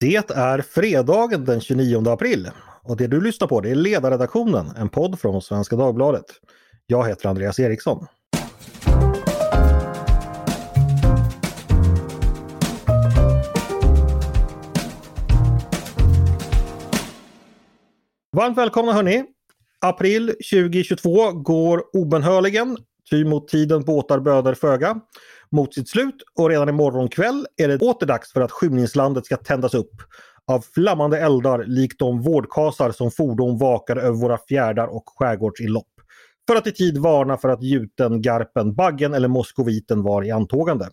[0.00, 2.50] Det är fredagen den 29 april
[2.82, 6.24] och det du lyssnar på det är Ledarredaktionen, en podd från Svenska Dagbladet.
[6.86, 8.06] Jag heter Andreas Eriksson.
[18.36, 19.24] Varmt välkomna hörni!
[19.80, 22.76] April 2022 går obenhörligen,
[23.10, 25.00] ty mot tiden båtar böder föga,
[25.50, 29.36] mot sitt slut och redan imorgon kväll är det åter dags för att skymningslandet ska
[29.36, 29.92] tändas upp
[30.46, 35.86] av flammande eldar likt de vårdkasar som fordon vakar över våra fjärdar och skärgårdsinlopp.
[36.48, 40.86] För att i tid varna för att gjuten, garpen, baggen eller moskoviten var i antågande.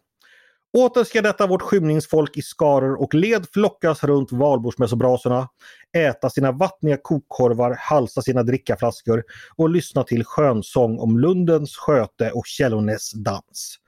[0.77, 5.49] Åter ska detta vårt skymningsfolk i skaror och led flockas runt valborgsmässobrasorna,
[5.97, 9.23] äta sina vattniga kokkorvar, halsa sina drickaflaskor
[9.55, 13.79] och lyssna till skönsång om Lundens sköte och Källornäs dans.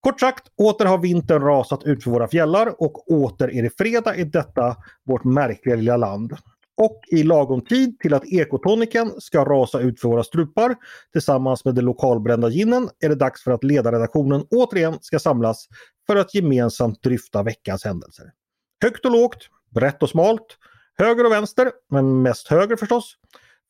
[0.00, 4.16] Kort sagt, åter har vintern rasat ut för våra fjällar och åter är det fredag
[4.16, 6.36] i detta vårt märkliga lilla land.
[6.76, 10.76] Och i lagom tid till att ekotoniken ska rasa ut för våra strupar
[11.12, 15.68] tillsammans med den lokalbrända ginen är det dags för att ledarredaktionen återigen ska samlas
[16.10, 18.32] för att gemensamt dryfta veckans händelser.
[18.82, 20.58] Högt och lågt, brett och smalt,
[20.98, 23.14] höger och vänster, men mest höger förstås.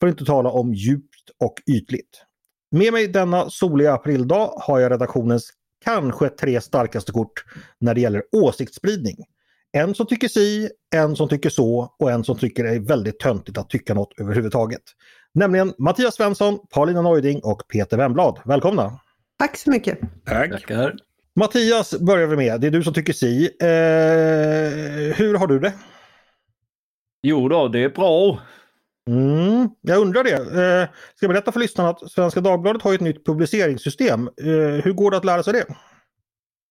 [0.00, 2.24] För att inte tala om djupt och ytligt.
[2.70, 5.50] Med mig denna soliga aprildag har jag redaktionens
[5.84, 7.44] kanske tre starkaste kort
[7.80, 9.16] när det gäller åsiktsspridning.
[9.72, 13.20] En som tycker si, en som tycker så och en som tycker det är väldigt
[13.20, 14.82] töntigt att tycka något överhuvudtaget.
[15.34, 18.40] Nämligen Mattias Svensson, Paulina Neuding och Peter Wemblad.
[18.44, 19.00] Välkomna!
[19.38, 19.98] Tack så mycket!
[20.24, 20.50] Tack!
[20.50, 21.07] Tackar.
[21.38, 23.44] Mattias börjar vi med, det är du som tycker si.
[23.60, 25.72] Eh, hur har du det?
[27.22, 28.38] Jo då, det är bra.
[29.10, 30.32] Mm, jag undrar det.
[30.34, 34.28] Eh, ska jag berätta för lyssnarna att Svenska Dagbladet har ett nytt publiceringssystem.
[34.42, 35.64] Eh, hur går det att lära sig det?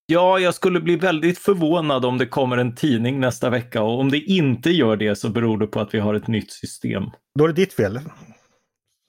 [0.05, 4.11] Ja, jag skulle bli väldigt förvånad om det kommer en tidning nästa vecka och om
[4.11, 7.03] det inte gör det så beror det på att vi har ett nytt system.
[7.39, 7.99] Då är det ditt fel.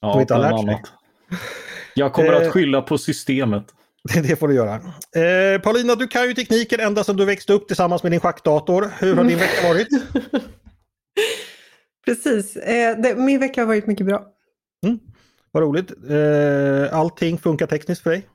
[0.00, 0.92] Ja, bland annat.
[1.94, 2.36] Jag kommer Eh.
[2.46, 3.64] att skylla på systemet.
[4.22, 4.74] Det får du göra.
[4.74, 8.90] Eh, Paulina, du kan ju tekniken ända sedan du växte upp tillsammans med din schackdator.
[8.98, 9.88] Hur har din vecka varit?
[12.04, 14.26] Precis, eh, det, min vecka har varit mycket bra.
[15.52, 15.90] Vad roligt.
[16.10, 18.28] Eh, allting funkar tekniskt för dig?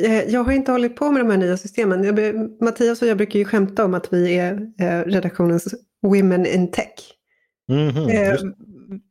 [0.00, 2.04] Eh, jag har inte hållit på med de här nya systemen.
[2.04, 6.70] Jag, Mattias och jag brukar ju skämta om att vi är eh, redaktionens Women in
[6.70, 6.92] Tech.
[7.70, 8.44] Eh, just.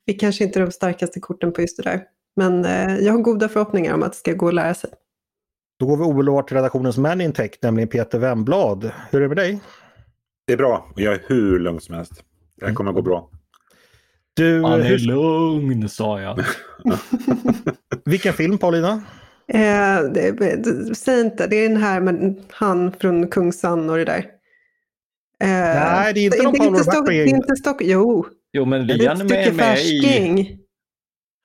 [0.06, 2.04] vi kanske inte är de starkaste korten på just det där.
[2.36, 2.64] Men
[3.06, 4.90] jag har goda förhoppningar om att det ska gå att lära sig.
[5.82, 8.92] Då går vi omedelbart till redaktionens man in tech, nämligen Peter Wemblad.
[9.12, 9.60] Hur är det med dig?
[10.48, 12.24] Det är bra och jag är hur lugn som helst.
[12.60, 13.30] Det här kommer gå bra.
[14.34, 16.44] Du, Han är hur, lugn, sa jag.
[18.06, 19.04] vilken film Paulina?
[19.48, 24.06] Eh, det, det, säg inte, det är den här med han från Kungsan och det
[24.06, 24.26] där.
[25.44, 26.82] Eh, Nej, det är inte det, någon det, Paolo är
[27.52, 30.61] är Stock, jo, Jo, men är Lian är stycke med, med i...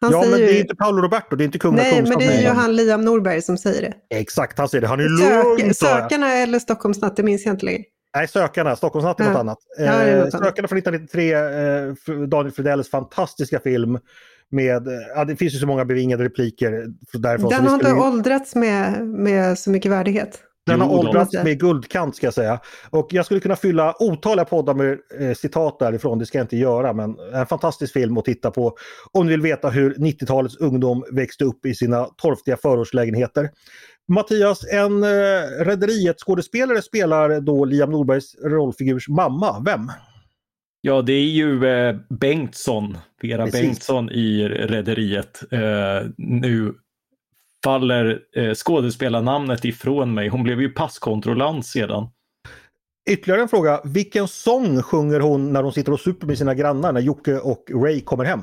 [0.01, 2.03] Han ja, men det är ju, inte Paolo Roberto, det är inte kungen av nej,
[2.03, 4.17] men det är ju han Liam Norberg som säger det.
[4.17, 4.89] Exakt, han säger det.
[4.89, 6.03] Han är Sök, lugn, sa jag.
[6.03, 7.83] sökarna eller Stockholmsnatt, det minns jag inte längre.
[8.17, 8.77] Nej, Sökarna.
[8.77, 9.31] Stockholmsnatt är Ja.
[9.31, 9.59] något annat.
[9.79, 10.33] Ja, Eh, något.
[10.33, 13.99] Sökarna från 1993, eh, Daniel Fredells fantastiska film.
[14.51, 14.83] Med,
[15.17, 16.71] ja, det finns ju så många bevingade repliker
[17.13, 17.51] därifrån.
[17.51, 20.41] Den vi har inte ju- åldrats med, med så mycket värdighet.
[20.67, 22.61] Den har åldrats med guldkant ska jag säga.
[22.91, 26.57] Och jag skulle kunna fylla otaliga poddar med eh, citat därifrån, det ska jag inte
[26.57, 26.93] göra.
[26.93, 28.77] Men en fantastisk film att titta på
[29.13, 33.51] om ni vill veta hur 90-talets ungdom växte upp i sina torftiga förortslägenheter.
[34.09, 39.63] Mattias, en eh, Rederiet skådespelare spelar då Liam Norbergs rollfigurs mamma.
[39.65, 39.91] Vem?
[40.81, 43.61] Ja, det är ju eh, Bengtsson, Vera Precis.
[43.61, 45.43] Bengtsson i Rederiet.
[45.53, 46.75] Eh, nu
[47.67, 50.29] faller eh, skådespelarnamnet ifrån mig.
[50.29, 52.09] Hon blev ju passkontrollant sedan.
[53.11, 53.81] Ytterligare en fråga.
[53.85, 57.65] Vilken sång sjunger hon när hon sitter och super med sina grannar när Jocke och
[57.85, 58.41] Ray kommer hem?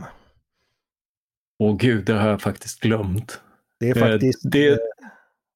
[1.59, 3.41] Åh gud, det har jag faktiskt glömt.
[3.79, 4.39] Det är Eh, faktiskt...
[4.51, 4.77] det- eh,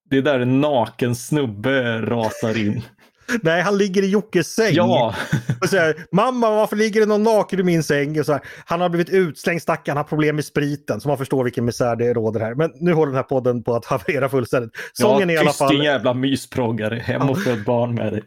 [0.09, 2.81] Det där en naken snubbe rasar in.
[3.41, 4.73] Nej, han ligger i Jockes säng.
[4.73, 5.15] Ja,
[5.61, 8.19] Och säger, Mamma, varför ligger det någon naken i min säng?
[8.19, 11.01] Och så här, han har blivit utslängd, stackaren, han har problem med spriten.
[11.01, 12.55] Så man förstår vilken misär det råder här.
[12.55, 14.71] Men nu håller den här podden på att haverera fullständigt.
[14.93, 16.95] Sången, ja är i alla tyst din fall, jävla mysproggare.
[16.95, 18.23] Hem och föd barn med dig.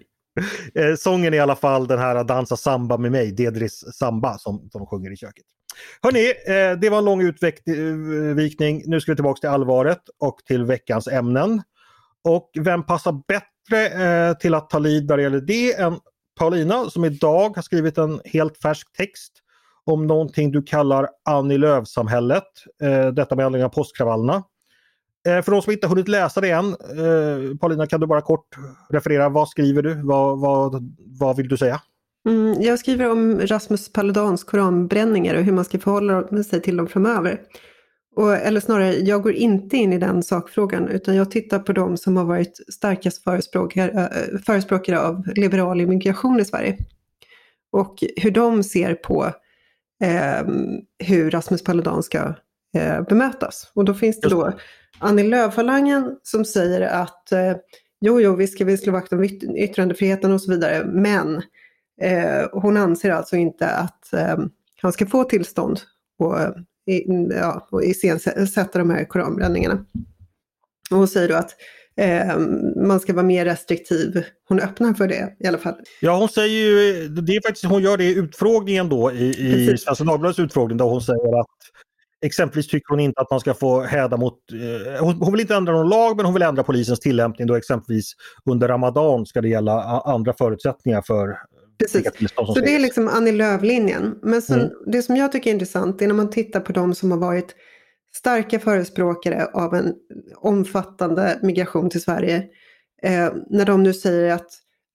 [0.74, 4.68] eh, sången är i alla fall den här Dansa samba med mig, Dedris samba, som,
[4.72, 5.44] som de sjunger i köket.
[6.02, 8.82] Hörni, eh, det var en lång utvikning.
[8.86, 11.62] Nu ska vi tillbaka till allvaret och till veckans ämnen.
[12.24, 15.98] Och vem passar bättre eh, till att ta lid när det gäller det än
[16.38, 19.32] Paulina som idag har skrivit en helt färsk text
[19.84, 22.44] om någonting du kallar Annie Lööf-samhället.
[22.82, 24.42] Eh, detta med anledning av påskkravallerna.
[25.28, 28.56] Eh, för de som inte hunnit läsa det än, eh, Paulina kan du bara kort
[28.90, 29.94] referera, vad skriver du?
[30.02, 31.80] Vad, vad, vad vill du säga?
[32.28, 36.88] Mm, jag skriver om Rasmus Paludans koranbränningar och hur man ska förhålla sig till dem
[36.88, 37.40] framöver.
[38.20, 41.96] Och, eller snarare, jag går inte in i den sakfrågan utan jag tittar på de
[41.96, 46.76] som har varit starkast förespråkare, äh, förespråkare av liberal immigration i Sverige.
[47.72, 49.24] Och hur de ser på
[50.02, 50.46] eh,
[50.98, 52.34] hur Rasmus Paludan ska
[52.76, 53.72] eh, bemötas.
[53.74, 54.52] Och då finns det då
[54.98, 57.54] Annie Lööf-falangen som säger att eh,
[58.00, 59.24] jo, jo, visst ska vi slå vakt om
[59.56, 61.42] yttrandefriheten och så vidare, men
[62.00, 64.38] eh, hon anser alltså inte att eh,
[64.82, 65.80] han ska få tillstånd
[67.30, 69.84] ja, och iscensätta de här koranbränningarna.
[70.90, 71.50] Och hon säger då att
[71.96, 72.38] eh,
[72.86, 74.24] man ska vara mer restriktiv.
[74.48, 75.74] Hon öppnar för det i alla fall.
[76.00, 79.78] Ja, hon säger ju, det är faktiskt, hon gör det i utfrågningen då i, i
[79.78, 81.46] Svenska Dagbladets utfrågning där hon säger att
[82.22, 84.38] Exempelvis tycker hon inte att man ska få häda mot...
[84.52, 87.54] Eh, hon, hon, vill inte ändra någon lag men hon vill ändra polisens tillämpning då
[87.54, 88.12] exempelvis
[88.44, 91.38] under Ramadan ska det gälla andra förutsättningar för
[91.80, 92.08] Precis.
[92.36, 94.18] Så det är liksom Annie Lööf-linjen.
[94.22, 94.72] Men sen, mm.
[94.86, 97.54] det som jag tycker är intressant är när man tittar på de som har varit
[98.14, 99.94] starka förespråkare av en
[100.36, 102.44] omfattande migration till Sverige.
[103.02, 104.50] Eh, när de nu säger att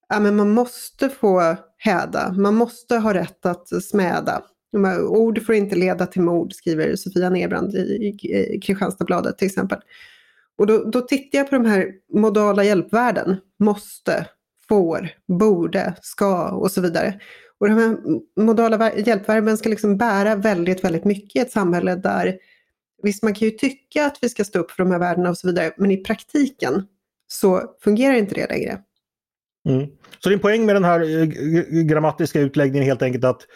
[0.08, 4.42] ja, men man måste få häda, man måste ha rätt att smäda.
[5.08, 9.78] Ord får inte leda till mord, skriver Sofia Nerbrand i, i, i Kristianstadsbladet till exempel.
[10.58, 14.26] Och då, då tittar jag på de här modala hjälpvärden, måste,
[14.68, 17.20] får, borde, ska och så vidare.
[17.58, 17.96] Och de här
[18.40, 22.38] modala hjälpverben ska liksom bära väldigt, väldigt mycket i ett samhälle där
[23.02, 25.38] visst man kan ju tycka att vi ska stå upp för de här värdena och
[25.38, 26.82] så vidare, men i praktiken
[27.28, 28.78] så fungerar inte det längre.
[29.68, 29.86] Mm.
[30.18, 31.26] Så din poäng med den här eh,
[31.82, 33.46] grammatiska utläggningen är helt enkelt att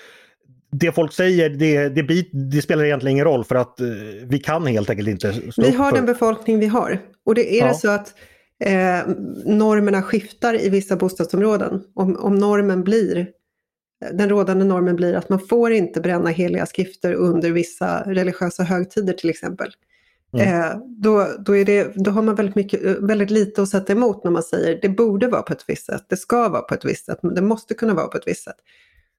[0.72, 3.86] det folk säger det, det, det, spelar egentligen ingen roll för att eh,
[4.22, 5.96] vi kan helt enkelt inte stå Vi har för...
[5.96, 6.98] den befolkning vi har.
[7.24, 7.68] Och det är ja.
[7.68, 8.14] det så att
[8.60, 9.08] eh,
[9.44, 11.82] normerna skiftar i vissa bostadsområden.
[11.94, 13.28] Om, om normen blir
[14.12, 19.12] den rådande normen blir att man får inte bränna heliga skrifter under vissa religiösa högtider
[19.12, 19.72] till exempel.
[20.32, 20.60] Mm.
[20.60, 24.24] Eh, då, då, är det, då har man väldigt, mycket, väldigt lite att sätta emot
[24.24, 26.84] när man säger det borde vara på ett visst sätt, det ska vara på ett
[26.84, 28.56] visst sätt, det måste kunna vara på ett visst sätt.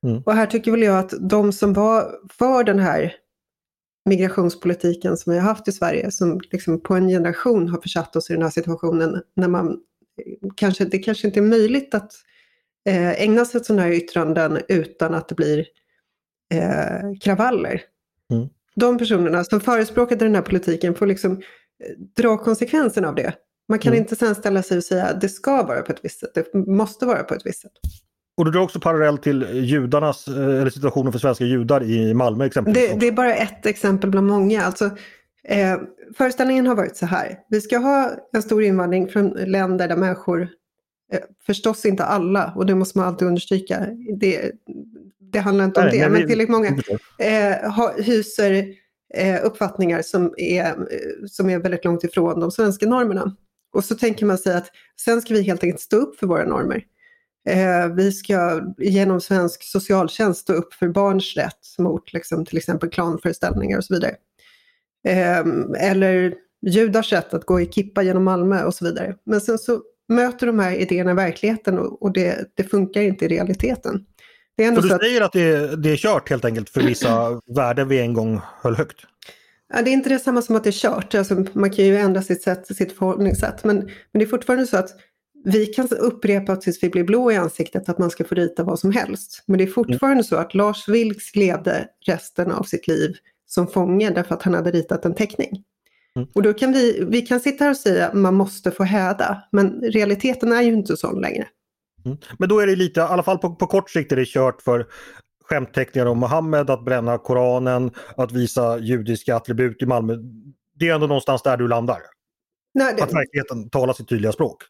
[0.05, 0.21] Mm.
[0.25, 3.13] Och här tycker väl jag att de som var för den här
[4.05, 8.29] migrationspolitiken som vi har haft i Sverige, som liksom på en generation har försatt oss
[8.29, 9.79] i den här situationen när man
[10.55, 12.13] kanske, det kanske inte är möjligt att
[12.89, 15.65] eh, ägna sig åt sådana här yttranden utan att det blir
[16.53, 17.81] eh, kravaller.
[18.31, 18.49] Mm.
[18.75, 23.33] De personerna som förespråkade den här politiken får liksom eh, dra konsekvenserna av det.
[23.69, 24.01] Man kan mm.
[24.01, 26.53] inte sen ställa sig och säga att det ska vara på ett visst sätt, det
[26.53, 27.71] måste vara på ett visst sätt.
[28.37, 32.45] Och du drar också parallell till judarnas, eh, eller situationen för svenska judar i Malmö
[32.45, 32.89] exempelvis?
[32.89, 34.63] Det, det är bara ett exempel bland många.
[34.63, 34.85] Alltså,
[35.43, 35.77] eh,
[36.17, 37.39] föreställningen har varit så här.
[37.49, 40.41] Vi ska ha en stor invandring från länder där människor,
[41.13, 43.87] eh, förstås inte alla, och det måste man alltid understryka,
[44.19, 44.51] det,
[45.19, 46.67] det handlar inte om Nej, det, men, men tillräckligt många
[47.19, 48.65] eh, ha, hyser
[49.13, 50.75] eh, uppfattningar som är,
[51.27, 53.35] som är väldigt långt ifrån de svenska normerna.
[53.73, 54.67] Och så tänker man sig att
[55.01, 56.83] sen ska vi helt enkelt stå upp för våra normer.
[57.49, 62.89] Eh, vi ska genom svensk socialtjänst stå upp för barns rätt mot liksom, till exempel
[62.89, 64.15] klanföreställningar och så vidare.
[65.07, 65.43] Eh,
[65.87, 69.15] eller judars rätt att gå i kippa genom Malmö och så vidare.
[69.23, 74.05] Men sen så möter de här idéerna verkligheten och, det, det, funkar inte i realiteten.
[74.57, 76.81] Det är ändå så du så säger att, det, det, är kört helt enkelt för
[76.81, 79.05] vissa värden vi en gång höll högt?
[79.73, 81.15] Ja, det är inte detsamma som att det är kört.
[81.15, 83.63] Alltså, man kan ju ändra sitt, sätt, sitt förhållningssätt.
[83.63, 84.89] Men, men det är fortfarande så att
[85.43, 88.79] vi kan upprepa tills vi blir blå i ansiktet att man ska få rita vad
[88.79, 89.43] som helst.
[89.45, 90.23] Men det är fortfarande mm.
[90.23, 94.71] så att Lars Vilks levde resten av sitt liv som fånge därför att han hade
[94.71, 95.63] ritat en teckning.
[96.15, 96.27] Mm.
[96.35, 99.43] Och då kan vi, vi kan sitta här och säga att man måste få häda,
[99.51, 101.47] men realiteten är ju inte sån längre.
[102.05, 102.17] Mm.
[102.37, 104.61] Men då är det lite, i alla fall på, på kort sikt är det kört
[104.61, 104.87] för
[105.43, 110.15] skämtteckningar om Mohammed, att bränna Koranen, att visa judiska attribut i Malmö.
[110.75, 111.99] Det är ändå någonstans där du landar?
[112.73, 113.03] Nej, det...
[113.03, 114.63] Att verkligheten talar sitt tydliga språk?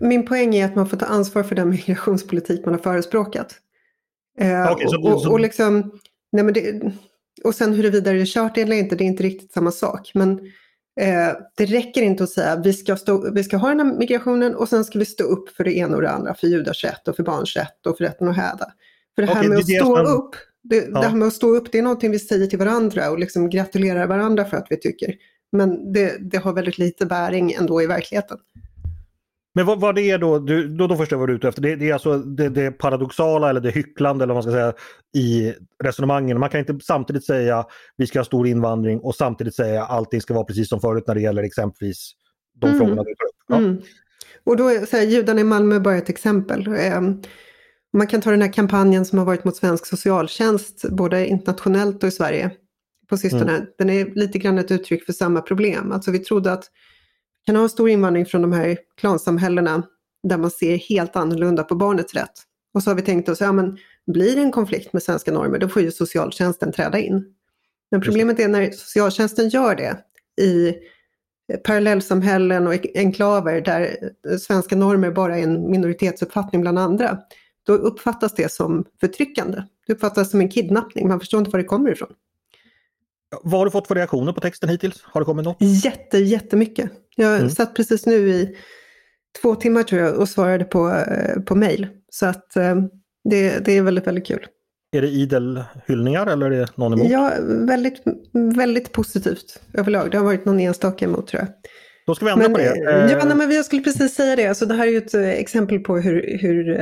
[0.00, 3.54] Min poäng är att man får ta ansvar för den migrationspolitik man har förespråkat.
[4.38, 5.30] Eh, okay, och, så...
[5.30, 5.98] och, liksom,
[6.32, 6.92] nej men det,
[7.44, 10.10] och sen huruvida det är kört eller inte, det är inte riktigt samma sak.
[10.14, 10.30] Men
[11.00, 13.98] eh, det räcker inte att säga att vi ska, stå, vi ska ha den här
[13.98, 16.84] migrationen och sen ska vi stå upp för det ena och det andra, för judars
[16.84, 18.72] rätt och för barns rätt och för rätten att häda.
[19.14, 20.06] För det här okay, med det att stå som...
[20.06, 21.00] upp, det, ja.
[21.00, 23.50] det, här med att stå upp, det är någonting vi säger till varandra och liksom
[23.50, 25.14] gratulerar varandra för att vi tycker.
[25.52, 28.38] Men det, det har väldigt lite bäring ändå i verkligheten.
[29.54, 31.48] Men vad, vad det är då, du, då, då förstår jag vad du är ute
[31.48, 31.62] efter.
[31.62, 34.72] Det, det är alltså det, det, paradoxala eller det hycklande eller vad man ska säga
[35.16, 35.54] i
[35.84, 36.40] resonemangen.
[36.40, 37.66] Man kan inte samtidigt säga
[37.96, 41.14] vi ska ha stor invandring och samtidigt säga allting ska vara precis som förut när
[41.14, 42.12] det gäller exempelvis
[42.60, 42.78] de mm.
[42.78, 43.44] frågorna du tar upp.
[43.48, 43.56] Ja.
[43.56, 43.82] Mm.
[44.44, 46.66] Och då är så här, judarna i Malmö bara ett exempel.
[46.66, 47.22] Ehm,
[47.92, 52.08] Man kan ta den här kampanjen som har varit mot svensk socialtjänst, både internationellt och
[52.08, 52.50] i Sverige
[53.08, 53.52] på sistone.
[53.56, 53.66] Mm.
[53.78, 55.92] Den är lite grann ett uttryck för samma problem.
[55.92, 56.64] Alltså vi trodde att
[57.46, 59.82] kan ha en stor invandring från de här klansamhällena
[60.22, 62.42] där man ser helt annorlunda på barnets rätt.
[62.74, 65.58] Och så har vi tänkt oss, ja men blir det en konflikt med svenska normer,
[65.58, 67.34] då får ju socialtjänsten träda in.
[67.90, 69.98] Men problemet är när socialtjänsten gör det
[70.44, 70.74] i
[71.64, 73.96] parallellsamhällen och enklaver där
[74.38, 77.18] svenska normer bara är en minoritetsuppfattning bland andra,
[77.66, 79.62] då uppfattas det som förtryckande.
[79.86, 82.12] Det uppfattas som en kidnappning, man förstår inte var det kommer ifrån.
[83.42, 85.02] Vad har du fått för reaktioner på texten hittills?
[85.02, 85.56] Har det kommit något?
[85.60, 86.90] Jätte, jättemycket.
[87.20, 87.50] Jag mm.
[87.50, 88.56] satt precis nu i
[89.42, 91.86] två timmar tror jag och svarade på, eh, på mail.
[92.10, 92.76] Så att eh,
[93.30, 94.46] det, det är väldigt, väldigt kul.
[94.96, 97.10] Är det idel hyllningar eller är det någon emot?
[97.10, 98.02] Ja, väldigt,
[98.56, 100.10] väldigt positivt överlag.
[100.10, 101.48] Det har varit någon enstaka emot tror jag.
[102.06, 102.76] Då ska vi ändra men, på det.
[102.76, 104.46] Ja, eh, nej, men jag skulle precis säga det.
[104.46, 106.78] Alltså, det här är ju ett exempel på hur, hur,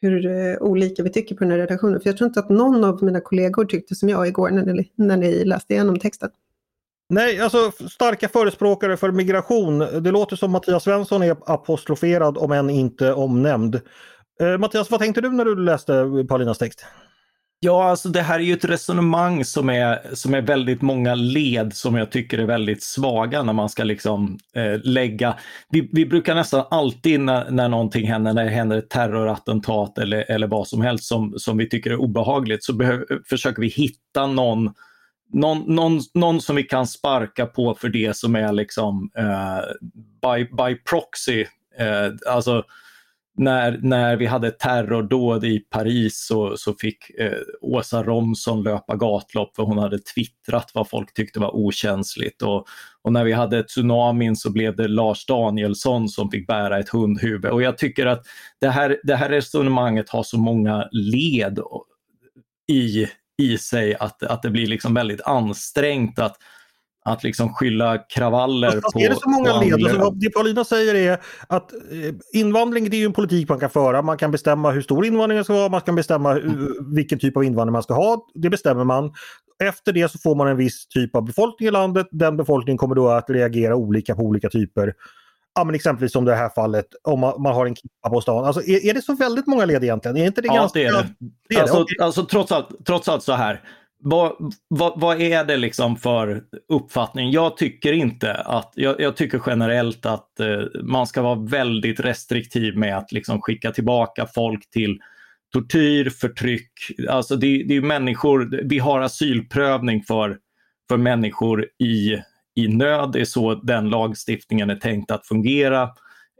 [0.00, 2.00] hur olika vi tycker på den här redaktionen.
[2.00, 4.92] För jag tror inte att någon av mina kollegor tyckte som jag igår när ni,
[4.96, 6.30] när ni läste igenom texten.
[7.08, 9.78] Nej, alltså starka förespråkare för migration.
[9.78, 13.80] Det låter som Mattias Svensson är apostroferad om än inte omnämnd.
[14.40, 16.86] Eh, Mattias, vad tänkte du när du läste Paulinas text?
[17.60, 21.74] Ja, alltså det här är ju ett resonemang som är, som är väldigt många led
[21.74, 25.34] som jag tycker är väldigt svaga när man ska liksom eh, lägga.
[25.70, 30.30] Vi, vi brukar nästan alltid när, när någonting händer, när det händer ett terrorattentat eller,
[30.30, 34.26] eller vad som helst som, som vi tycker är obehagligt, så behöv, försöker vi hitta
[34.26, 34.70] någon
[35.34, 39.60] någon, någon, någon som vi kan sparka på för det som är liksom eh,
[40.22, 41.44] by, by proxy.
[41.78, 42.64] Eh, alltså
[43.36, 49.56] när, när vi hade terrordåd i Paris så, så fick eh, Åsa Romson löpa gatlopp
[49.56, 52.42] för hon hade twittrat vad folk tyckte var okänsligt.
[52.42, 52.66] Och,
[53.02, 57.50] och när vi hade tsunamin så blev det Lars Danielsson som fick bära ett hundhuvud.
[57.50, 58.26] Och jag tycker att
[58.60, 61.58] det här, det här resonemanget har så många led
[62.72, 63.06] i,
[63.42, 66.36] i sig att, att det blir liksom väldigt ansträngt att,
[67.04, 69.00] att liksom skylla kravaller Fast på...
[69.00, 69.74] Är det så många led?
[69.74, 71.80] Alltså, det Paulina säger är att eh,
[72.32, 74.02] invandring det är en politik man kan föra.
[74.02, 76.94] Man kan bestämma hur stor invandringen ska vara, man kan bestämma mm.
[76.94, 78.26] vilken typ av invandring man ska ha.
[78.34, 79.12] Det bestämmer man.
[79.62, 82.06] Efter det så får man en viss typ av befolkning i landet.
[82.10, 84.94] Den befolkningen kommer då att reagera olika på olika typer
[85.54, 88.44] ja, men exempelvis som det här fallet, om man, man har en kippa på stan.
[88.44, 90.16] Alltså, är, är, det så väldigt många led egentligen?
[90.16, 90.78] Är inte det ja, ganska...
[90.78, 91.08] det är det.
[91.48, 91.82] det, är alltså, det.
[91.82, 92.04] Okay.
[92.04, 93.60] alltså trots, allt, trots allt så här,
[94.06, 97.30] vad, vad, vad, är det liksom för uppfattning?
[97.30, 102.76] Jag tycker inte att, jag, jag tycker generellt att eh, man ska vara väldigt restriktiv
[102.76, 104.98] med att liksom skicka tillbaka folk till
[105.52, 106.70] tortyr, förtryck.
[107.08, 110.38] Alltså det, det är människor, vi har asylprövning för,
[110.88, 112.16] för människor i
[112.54, 113.10] i nöd.
[113.12, 115.90] Det är så den lagstiftningen är tänkt att fungera.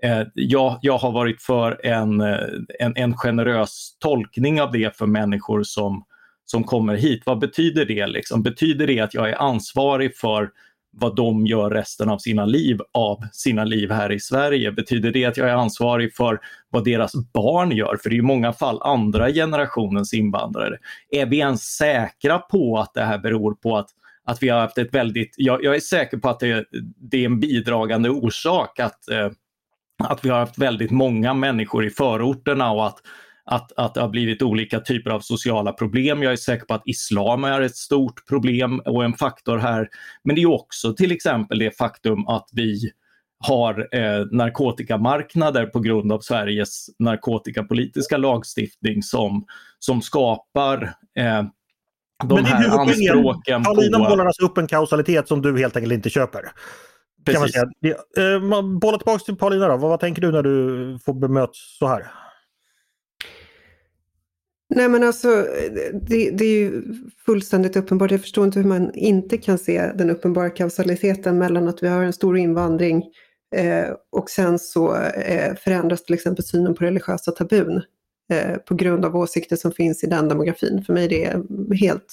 [0.02, 2.38] Eh, jag, jag har varit för en, eh,
[2.80, 6.04] en, en generös tolkning av det för människor som,
[6.44, 7.22] som kommer hit.
[7.26, 8.06] Vad betyder det?
[8.06, 8.42] Liksom?
[8.42, 10.50] Betyder det att jag är ansvarig för
[10.96, 14.72] vad de gör resten av sina liv av sina liv här i Sverige?
[14.72, 16.40] Betyder det att jag är ansvarig för
[16.70, 17.98] vad deras barn gör?
[18.02, 20.78] För det är i många fall andra generationens invandrare.
[21.10, 23.88] Är vi ens säkra på att det här beror på att
[24.24, 26.64] att vi har haft ett väldigt, jag, jag är säker på att det,
[27.10, 29.30] det, är en bidragande orsak att, eh,
[30.04, 32.98] att vi har haft väldigt många människor i förorterna och att,
[33.44, 36.22] att, att det har blivit olika typer av sociala problem.
[36.22, 39.88] Jag är säker på att islam är ett stort problem och en faktor här.
[40.24, 42.90] Men det är också till exempel det faktum att vi
[43.38, 49.44] har eh, narkotikamarknader på grund av Sveriges narkotikapolitiska lagstiftning som,
[49.78, 51.42] som skapar eh,
[52.24, 53.74] de Men här anspråken på...
[53.74, 56.42] Paulina målar alltså upp en kausalitet som du helt enkelt inte köper.
[57.24, 57.54] Precis.
[57.54, 58.34] Kan man säga.
[58.34, 59.76] Eh, bolla tillbaka till Paulina då.
[59.76, 62.06] Vad, vad tänker du när du får bemöts så här?
[64.74, 65.28] Nej men alltså,
[66.08, 66.82] det, det, är ju
[67.26, 68.10] fullständigt uppenbart.
[68.10, 72.02] Jag förstår inte hur man inte kan se den uppenbara kausaliteten mellan att vi har
[72.02, 73.02] en stor invandring
[73.56, 77.82] eh, och sen så eh, förändras till exempel synen på religiösa tabun.
[78.30, 80.84] Eh, på grund av åsikter som finns i den demografin.
[80.84, 82.12] För mig är det helt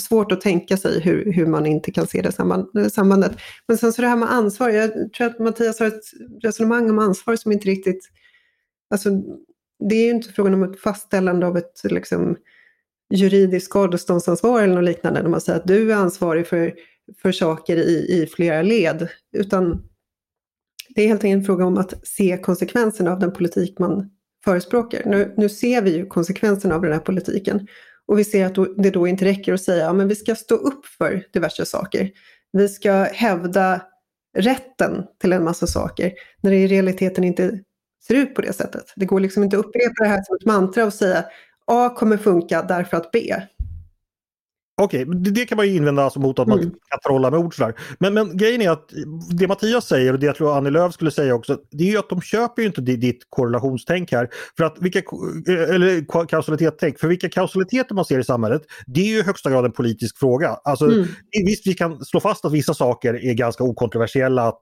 [0.00, 3.32] svårt att tänka sig hur, hur man inte kan se det eh, sambandet.
[3.68, 6.04] Men sen så det här med ansvar, jag tror att Mattias har ett
[6.42, 8.08] resonemang om ansvar som inte riktigt...
[8.90, 9.10] Alltså,
[9.88, 12.36] det är ju inte frågan om ett fastställande av ett liksom,
[13.14, 16.74] juridiskt skadeståndsansvar eller något liknande, när man säger att du är ansvarig för,
[17.22, 19.82] för saker i, i flera led, utan
[20.94, 24.10] det är helt enkelt en fråga om att se konsekvenserna av den politik man
[24.44, 25.02] förespråkar.
[25.06, 27.66] Nu, nu ser vi ju konsekvenserna av den här politiken
[28.06, 30.54] och vi ser att det då inte räcker att säga att ja, vi ska stå
[30.54, 32.10] upp för diverse saker.
[32.52, 33.80] Vi ska hävda
[34.38, 37.60] rätten till en massa saker när det i realiteten inte
[38.06, 38.92] ser ut på det sättet.
[38.96, 41.24] Det går liksom inte att upprepa det här som ett mantra och säga
[41.66, 43.34] A kommer funka därför att B.
[44.82, 46.58] Okej, okay, det, kan man ju invända alltså mot att mm.
[46.58, 47.74] man kan trolla med ord sådär.
[47.98, 48.92] Men, men grejen är att
[49.30, 51.98] det Mattias säger och det jag tror Annie Lööf skulle säga också, det är ju
[51.98, 54.28] att de köper ju inte ditt korrelationstänk här.
[54.56, 54.98] För att vilka,
[55.48, 59.64] eller kausalitetstänk, för vilka kausaliteter man ser i samhället, det är ju i högsta grad
[59.64, 60.48] en politisk fråga.
[60.64, 61.06] Alltså mm.
[61.46, 64.60] visst, vi kan slå fast att vissa saker är ganska okontroversiella, att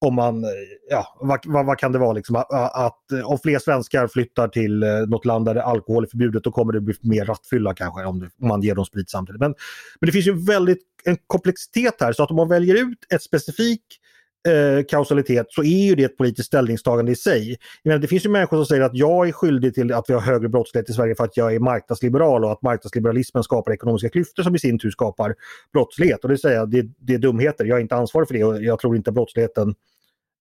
[0.00, 0.50] om man, eh,
[0.90, 2.36] ja, vad, vad, vad, kan det vara liksom?
[2.36, 6.50] Att, att, om fler svenskar flyttar till eh, något land där alkohol är förbjudet då
[6.50, 9.40] kommer det bli mer rattfylla kanske om, det, om man ger dem sprit samtidigt.
[9.40, 9.54] Men,
[10.00, 13.22] men det finns ju väldigt en komplexitet här så att om man väljer ut ett
[13.22, 14.00] specifikt
[14.48, 17.56] eh, kausalitet så är ju det ett politiskt ställningstagande i sig.
[17.84, 20.20] Men det finns ju människor som säger att jag är skyldig till att vi har
[20.20, 24.42] högre brottslighet i Sverige för att jag är marknadsliberal och att marknadsliberalismen skapar ekonomiska klyftor
[24.42, 25.34] som i sin tur skapar
[25.72, 26.24] brottslighet.
[26.24, 28.62] Och det säger jag, det, det är dumheter, jag är inte ansvarig för det och
[28.62, 29.74] jag tror inte brottsligheten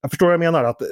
[0.01, 0.63] jag förstår vad jag menar.
[0.63, 0.87] Att, eh,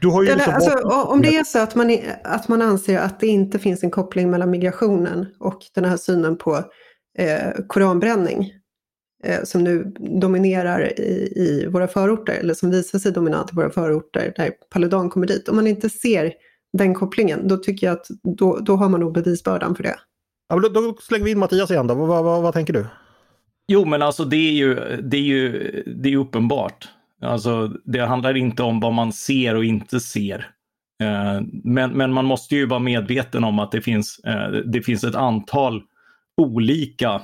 [0.00, 3.20] du har ju liksom alltså, Om det är så att man, att man anser att
[3.20, 6.64] det inte finns en koppling mellan migrationen och den här synen på
[7.18, 8.52] eh, koranbränning
[9.24, 13.70] eh, som nu dominerar i, i, våra förorter, eller som visar sig dominant i våra
[13.70, 15.48] förorter där Paludan kommer dit.
[15.48, 16.32] Om man inte ser
[16.72, 19.96] den kopplingen, då tycker jag att då, då har man nog bevisbördan för det.
[20.48, 21.94] Ja, då, då slänger vi in Mattias igen då.
[21.94, 22.86] Vad, vad, vad tänker du?
[23.68, 26.88] Jo, men alltså det är ju, det är ju det är uppenbart
[27.22, 30.50] Alltså, det handlar inte om vad man ser och inte ser.
[31.02, 35.04] Eh, men, men man måste ju vara medveten om att det finns, eh, det finns
[35.04, 35.82] ett antal
[36.36, 37.22] olika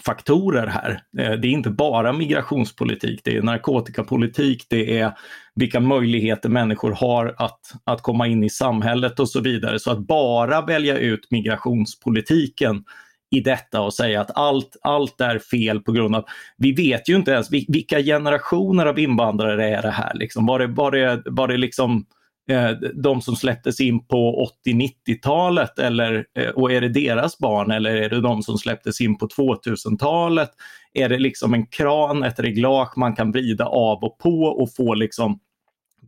[0.00, 0.90] faktorer här.
[1.18, 5.12] Eh, det är inte bara migrationspolitik, det är narkotikapolitik, det är
[5.54, 9.78] vilka möjligheter människor har att, att komma in i samhället och så vidare.
[9.78, 12.84] Så att bara välja ut migrationspolitiken
[13.30, 16.24] i detta och säga att allt, allt är fel på grund av,
[16.56, 20.14] vi vet ju inte ens vilka generationer av invandrare är det här.
[20.14, 20.46] Liksom.
[20.46, 22.04] Var, det, var, det, var det liksom eh,
[22.50, 27.94] Eh, de som släpptes in på 80-90-talet eller, eh, och är det deras barn eller
[27.94, 30.50] är det de som släpptes in på 2000-talet?
[30.94, 34.94] Är det liksom en kran, ett reglage man kan vrida av och på och få
[34.94, 35.38] liksom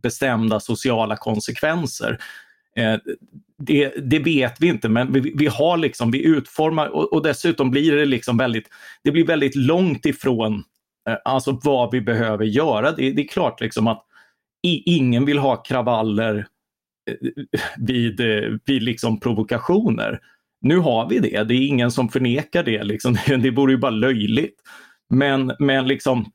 [0.01, 2.17] bestämda sociala konsekvenser?
[2.75, 2.97] Eh,
[3.57, 7.71] det, det, vet vi inte men vi, vi, har liksom, vi utformar och, och, dessutom
[7.71, 8.67] blir det liksom väldigt,
[9.03, 10.63] det blir väldigt långt ifrån
[11.23, 12.91] alltså vad vi behöver göra.
[12.91, 14.05] Det, det är klart liksom att
[14.67, 16.47] ingen vill ha kravaller
[17.09, 17.43] eh,
[17.77, 20.19] vid, eh, vid liksom provokationer.
[20.61, 22.83] Nu har vi det, det är ingen som förnekar det.
[22.83, 23.17] Liksom.
[23.27, 24.55] Det vore ju bara löjligt.
[25.09, 26.25] Men, men liksom,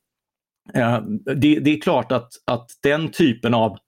[0.75, 1.01] eh,
[1.37, 3.79] det, det är klart att, att den typen av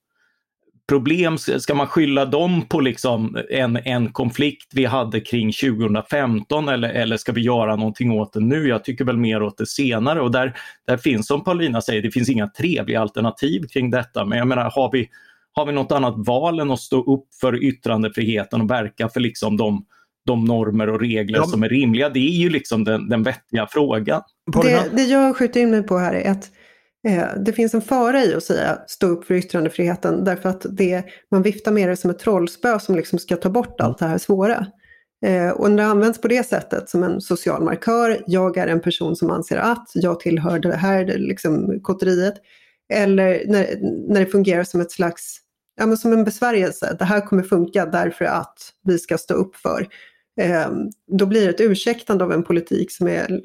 [0.92, 6.88] problem, ska man skylla dem på liksom en, en konflikt vi hade kring 2015 eller,
[6.88, 8.68] eller ska vi göra någonting åt det nu?
[8.68, 12.10] Jag tycker väl mer åt det senare och där, där finns som Paulina säger, det
[12.10, 14.24] finns inga trevliga alternativ kring detta.
[14.24, 15.08] Men jag menar, har vi,
[15.52, 19.56] har vi något annat val än att stå upp för yttrandefriheten och verka för liksom
[19.56, 19.84] de,
[20.26, 21.44] de normer och regler ja.
[21.44, 22.08] som är rimliga?
[22.08, 24.22] Det är ju liksom den, den vettiga frågan.
[24.62, 26.61] Det, det jag skjuter in mig på här är att Eh,
[27.08, 31.04] Eh, det finns en fara i att säga stå upp för yttrandefriheten därför att det,
[31.30, 34.18] man viftar med det som ett trollspö som liksom ska ta bort allt det här
[34.18, 34.66] svåra.
[35.26, 38.80] Eh, och när det används på det sättet som en social markör, jag är en
[38.80, 42.34] person som anser att jag tillhör det här liksom, kotteriet.
[42.92, 43.66] Eller när,
[44.08, 45.38] när det fungerar som ett slags,
[45.76, 49.56] ja men som en besvärjelse, det här kommer funka därför att vi ska stå upp
[49.56, 49.88] för.
[50.40, 50.70] Eh,
[51.18, 53.40] då blir det ett ursäktande av en politik som är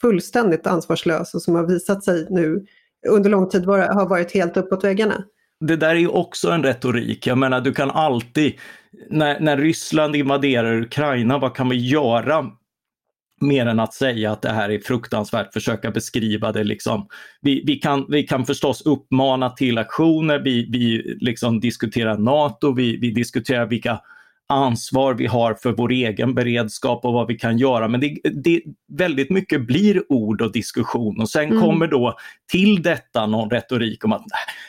[0.00, 2.66] fullständigt ansvarslös och som har visat sig nu
[3.08, 5.24] under lång tid var, har varit helt uppåt väggarna.
[5.60, 7.26] Det där är ju också en retorik.
[7.26, 8.52] Jag menar, du kan alltid,
[9.10, 12.46] när, när Ryssland invaderar Ukraina, vad kan vi göra
[13.40, 16.64] mer än att säga att det här är fruktansvärt, försöka beskriva det.
[16.64, 17.08] Liksom.
[17.40, 22.96] Vi, vi, kan, vi kan förstås uppmana till aktioner, vi, vi liksom diskuterar NATO, vi,
[22.96, 24.00] vi diskuterar vilka
[24.48, 27.88] ansvar vi har för vår egen beredskap och vad vi kan göra.
[27.88, 31.62] Men det, det väldigt mycket blir ord och diskussion och sen mm.
[31.62, 32.16] kommer då
[32.52, 34.24] till detta någon retorik om att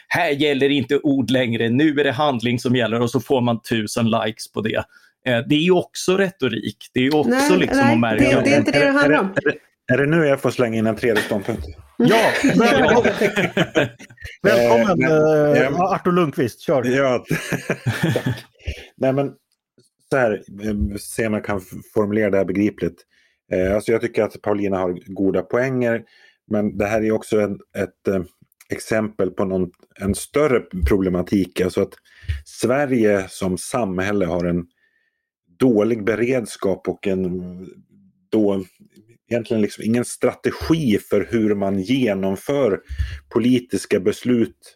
[0.08, 3.62] här gäller inte ord längre, nu är det handling som gäller och så får man
[3.62, 4.84] tusen likes på det.
[5.26, 6.78] Eh, det är ju också retorik.
[6.94, 8.24] Det är ju också nej, liksom nej, att märka.
[8.24, 9.34] Det, det är inte det det handlar om.
[9.36, 9.58] Är det,
[9.94, 11.66] är det nu jag får slänga in en tredje ståndpunkt?
[11.98, 13.14] Ja, välkommen,
[14.44, 15.12] välkommen
[15.56, 16.84] äh, Artur Lundqvist, kör.
[16.84, 17.26] Ja,
[18.98, 19.32] Nej, men
[20.16, 21.62] så här, eh, se om jag kan
[21.94, 23.06] formulera det här begripligt.
[23.52, 26.04] Eh, alltså jag tycker att Paulina har goda poänger,
[26.48, 28.24] men det här är också en, ett eh,
[28.70, 31.62] exempel på någon, en större problematik.
[31.62, 31.94] Alltså att
[32.46, 34.66] Sverige som samhälle har en
[35.60, 37.42] dålig beredskap och en
[38.32, 38.64] då
[39.30, 42.82] egentligen liksom ingen strategi för hur man genomför
[43.30, 44.76] politiska beslut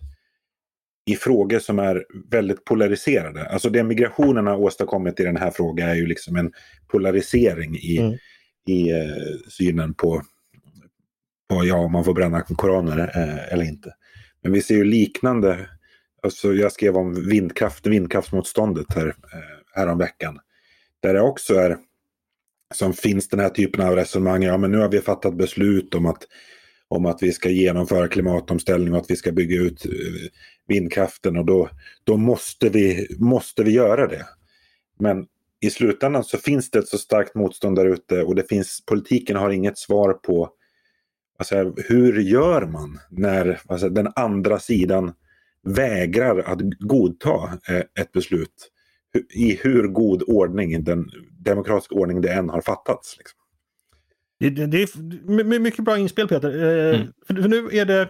[1.12, 3.50] i frågor som är väldigt polariserade.
[3.50, 6.52] Alltså det migrationen har åstadkommit i den här frågan är ju liksom en
[6.88, 8.18] polarisering i, mm.
[8.68, 10.22] i uh, synen på,
[11.50, 13.94] på ja, om man får bränna koraner uh, eller inte.
[14.44, 15.70] Men vi ser ju liknande,
[16.24, 19.14] alltså jag skrev om vindkraft, vindkraftsmotståndet här, uh,
[19.76, 20.40] häromveckan.
[21.02, 21.78] Där det också är,
[22.74, 26.06] som finns den här typen av resonemang, ja men nu har vi fattat beslut om
[26.06, 26.24] att
[26.90, 29.92] om att vi ska genomföra klimatomställning och att vi ska bygga ut eh,
[30.68, 31.70] vindkraften och då,
[32.04, 34.26] då måste, vi, måste vi göra det.
[35.00, 35.26] Men
[35.62, 39.36] i slutändan så finns det ett så starkt motstånd där ute och det finns, politiken
[39.36, 40.50] har inget svar på
[41.38, 45.14] alltså, hur gör man när alltså, den andra sidan
[45.64, 48.72] vägrar att godta eh, ett beslut
[49.34, 53.18] i hur god ordning, den demokratiska ordning det än har fattats.
[53.18, 53.39] Liksom.
[54.40, 56.50] Det, det, det, är mycket bra inspel Peter.
[56.50, 57.08] Eh, mm.
[57.28, 58.10] För, för, nu är det,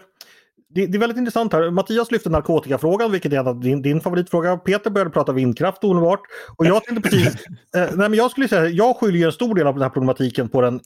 [0.70, 1.72] det, det, är väldigt intressant här.
[1.72, 4.58] Mattias lyfte narkotikafrågan, vilket är din, din favoritfråga.
[4.58, 6.22] Peter började prata vindkraft omedelbart.
[6.58, 7.28] Och jag tänkte precis,
[7.76, 10.50] eh, nej men jag skulle säga, jag skyller en stor del av den här problematiken
[10.50, 10.80] på den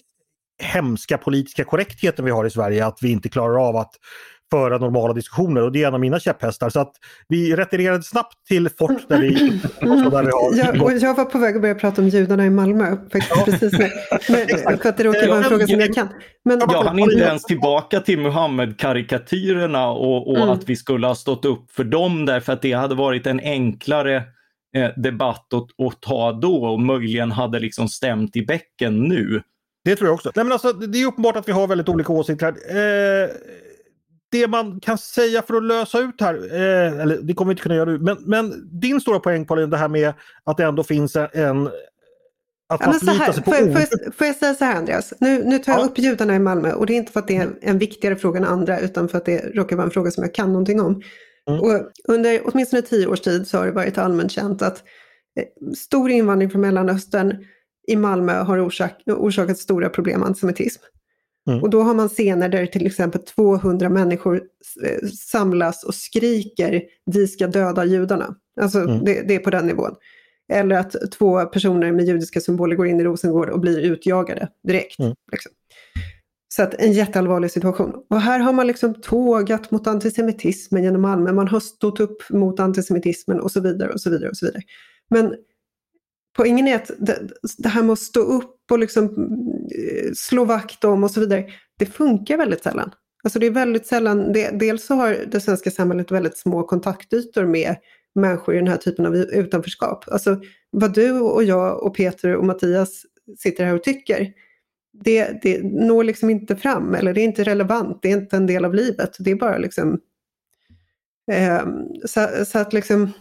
[0.61, 2.85] hemska politiska korrektheten vi har i Sverige.
[2.85, 3.93] Att vi inte klarar av att
[4.51, 6.69] föra normala diskussioner och det är en av mina käpphästar.
[6.69, 6.91] Så att
[7.27, 9.33] vi retirerade snabbt till fort där vi,
[9.81, 10.57] där vi har...
[10.57, 12.97] Jag, och jag var på väg att börja prata om judarna i Malmö.
[13.11, 13.89] Faktiskt, precis nu.
[14.29, 16.07] Men, för att det råkar vara en fråga som jag kan.
[16.45, 20.49] Men, jag hann inte ens tillbaka till Muhammed-karikatyrerna och, och mm.
[20.49, 24.15] att vi skulle ha stått upp för dem därför att det hade varit en enklare
[24.75, 29.41] eh, debatt att, att ta då och möjligen hade liksom stämt i bäcken nu.
[29.85, 30.31] Det tror jag också.
[30.35, 32.47] Nej, men alltså, det är uppenbart att vi har väldigt olika åsikter.
[32.47, 33.29] Eh,
[34.33, 37.63] det man kan säga för att lösa ut här, eh, eller det kommer vi inte
[37.63, 40.83] kunna göra nu, men, men din stora poäng Pauline, det här med att det ändå
[40.83, 41.69] finns en
[42.73, 45.13] att ja, man förlitar sig på får, får, jag, får jag säga så här Andreas,
[45.19, 45.85] nu, nu tar jag ja.
[45.85, 48.15] upp judarna i Malmö och det är inte för att det är en, en viktigare
[48.15, 50.81] fråga än andra utan för att det råkar vara en fråga som jag kan någonting
[50.81, 51.01] om.
[51.49, 51.61] Mm.
[51.61, 54.83] Och under åtminstone tio års tid så har det varit allmänt känt att
[55.39, 57.45] eh, stor invandring från Mellanöstern
[57.87, 60.83] i Malmö har orsak, orsakat stora problem med antisemitism.
[61.49, 61.63] Mm.
[61.63, 64.41] Och då har man scener där till exempel 200 människor
[64.83, 68.35] eh, samlas och skriker vi ska döda judarna.
[68.61, 69.05] Alltså mm.
[69.05, 69.95] det, det, är på den nivån.
[70.53, 74.99] Eller att två personer med judiska symboler går in i Rosengård och blir utjagade direkt.
[74.99, 75.13] Mm.
[75.31, 75.51] Liksom.
[76.55, 77.93] Så att en jätteallvarlig situation.
[78.09, 81.31] Och här har man liksom tågat mot antisemitismen genom Malmö.
[81.31, 84.61] Man har stått upp mot antisemitismen och så vidare och så vidare och så vidare.
[85.09, 85.35] Men
[86.33, 90.83] poängen är att det, det här med att stå upp och liksom eh, slå vakt
[90.83, 91.45] om och så vidare,
[91.79, 92.91] det funkar väldigt sällan.
[93.23, 97.45] Alltså det är väldigt sällan, det, dels så har det svenska samhället väldigt små kontaktytor
[97.45, 97.75] med
[98.15, 100.05] människor i den här typen av utanförskap.
[100.07, 100.41] Alltså
[100.71, 103.05] vad du och jag och Peter och Mattias
[103.37, 104.33] sitter här och tycker,
[104.93, 108.47] det, det når liksom inte fram eller det är inte relevant, det är inte en
[108.47, 109.15] del av livet.
[109.19, 109.99] Det är bara liksom...
[111.31, 111.65] Eh,
[112.05, 113.11] så, så, att liksom...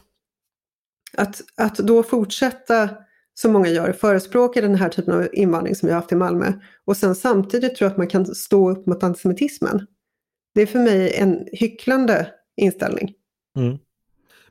[1.17, 2.89] Att, att då fortsätta
[3.35, 6.53] som många gör, förespråka den här typen av invandring som vi har haft i Malmö
[6.85, 9.87] och sen samtidigt tro att man kan stå upp mot antisemitismen.
[10.55, 13.13] Det är för mig en hycklande inställning.
[13.59, 13.79] Mm.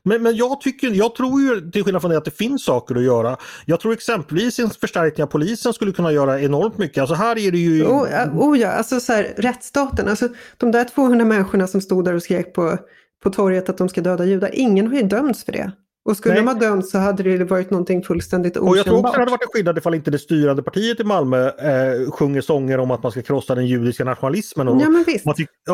[0.04, 2.94] Men, men jag, tycker, jag tror ju till skillnad från det att det finns saker
[2.94, 3.36] att göra.
[3.66, 6.98] Jag tror exempelvis en förstärkning av polisen skulle kunna göra enormt mycket.
[7.00, 7.84] Alltså här är det ju...
[7.84, 10.08] Oh, oh ja, alltså så här, rättsstaten.
[10.08, 12.78] Alltså, de där 200 människorna som stod där och skrek på,
[13.22, 15.72] på torget att de ska döda judar, ingen har ju dömts för det.
[16.04, 16.42] Och skulle Nej.
[16.42, 18.72] de ha dömt så hade det varit någonting fullständigt okännbart.
[18.72, 21.04] Och jag tror också det hade varit en skillnad ifall inte det styrande partiet i
[21.04, 24.68] Malmö eh, sjunger sånger om att man ska krossa den judiska nationalismen.
[24.68, 25.26] Och, ja, men visst.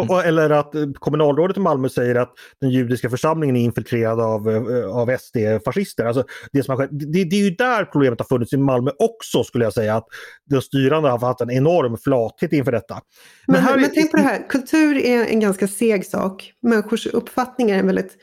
[0.08, 4.50] Och, eller att eh, kommunalrådet i Malmö säger att den judiska församlingen är infiltrerad av,
[4.50, 6.04] eh, av SD-fascister.
[6.04, 9.44] Alltså, det, som har det, det, är ju där problemet har funnits i Malmö också
[9.44, 9.96] skulle jag säga.
[9.96, 10.06] Att
[10.50, 12.94] de styrande har haft en enorm flathet inför detta.
[12.94, 16.52] Men, men, här, men tänk på det här, kultur är en ganska seg sak.
[16.62, 18.16] Människors uppfattningar är väldigt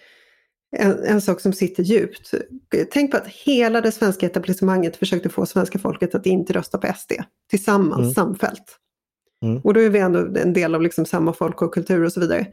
[0.78, 2.34] en, en, sak som sitter djupt.
[2.92, 6.94] Tänk på att hela det svenska etablissemanget försökte få svenska folket att inte rösta på
[6.98, 7.12] SD
[7.50, 8.14] tillsammans, mm.
[8.14, 8.80] samfällt.
[9.44, 9.62] Mm.
[9.64, 12.20] Och då är vi ändå en del av liksom samma folk och kultur och så
[12.20, 12.48] vidare.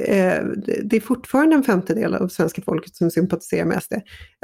[0.00, 0.44] Eh,
[0.84, 3.92] det är fortfarande en femtedel av svenska folket som sympatiserar med SD.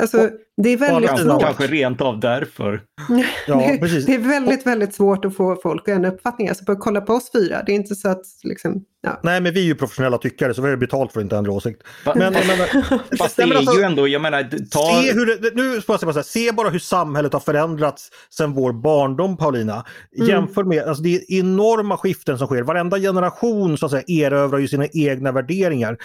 [0.03, 0.31] Alltså,
[0.63, 1.43] det är väldigt svårt.
[1.43, 2.83] Kanske rent av därför.
[3.47, 4.07] Ja, precis.
[4.07, 6.49] det är väldigt, väldigt svårt att få folk att ändra uppfattning.
[6.49, 7.63] Alltså, bara kolla på oss fyra.
[7.67, 9.21] Det är inte så att liksom, ja.
[9.23, 11.53] Nej, men vi är ju professionella tyckare så vi har betalt för att inte ändra
[11.53, 11.83] åsikt.
[12.05, 15.03] Men, men, men, Fast det är alltså, ju ändå, jag menar, ta...
[15.03, 19.37] Se hur det, nu jag säga se bara hur samhället har förändrats sedan vår barndom
[19.37, 19.85] Paulina.
[20.17, 20.29] Mm.
[20.29, 22.63] Jämför med, alltså det är enorma skiften som sker.
[22.63, 25.96] Varenda generation så att säga erövrar ju sina egna värderingar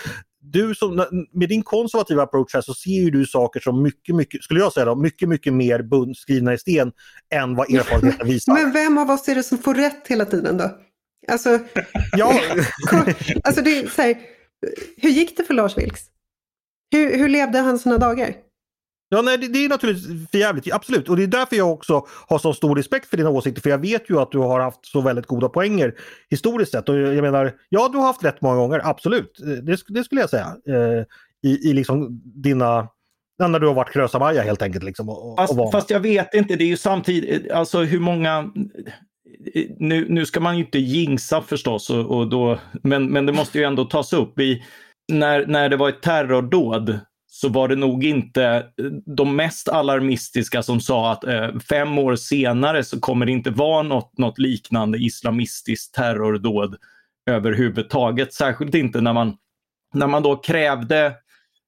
[0.51, 4.43] du som, med din konservativa approach här så ser ju du saker som mycket, mycket,
[4.43, 6.91] skulle jag säga då, mycket, mycket mer bund, skrivna i sten
[7.33, 8.53] än vad erfarenheten visar.
[8.63, 10.71] Men vem av oss är det som får rätt hela tiden då?
[11.27, 11.59] Alltså,
[12.17, 12.39] ja.
[13.43, 14.17] alltså det är så här,
[14.97, 16.01] hur gick det för Lars Vilks?
[16.91, 18.35] Hur, hur levde han sina dagar?
[19.09, 21.09] Ja, nej, det, det är naturligtvis för jävligt, absolut.
[21.09, 23.61] Och det är därför jag också har så stor respekt för dina åsikter.
[23.61, 25.93] För jag vet ju att du har haft så väldigt goda poänger
[26.29, 26.89] historiskt sett.
[26.89, 29.37] Och jag menar, ja du har haft rätt många gånger, absolut.
[29.63, 30.55] Det, det skulle jag säga.
[30.67, 31.05] Eh,
[31.49, 32.87] i, I liksom dina
[33.39, 34.83] när du har varit Krösa-Maja helt enkelt.
[34.83, 38.51] Liksom, och, fast, och fast jag vet inte, det är ju samtidigt, alltså hur många
[39.77, 43.57] nu, nu ska man ju inte jinxa förstås, och, och då, men, men det måste
[43.57, 44.39] ju ändå tas upp.
[44.39, 44.63] I,
[45.11, 46.99] när, när det var ett terrordåd
[47.45, 48.65] så var det nog inte
[49.05, 53.83] de mest alarmistiska som sa att eh, fem år senare så kommer det inte vara
[53.83, 56.75] något, något liknande islamistiskt terrordåd
[57.29, 58.33] överhuvudtaget.
[58.33, 59.33] Särskilt inte när man,
[59.93, 61.13] när man då krävde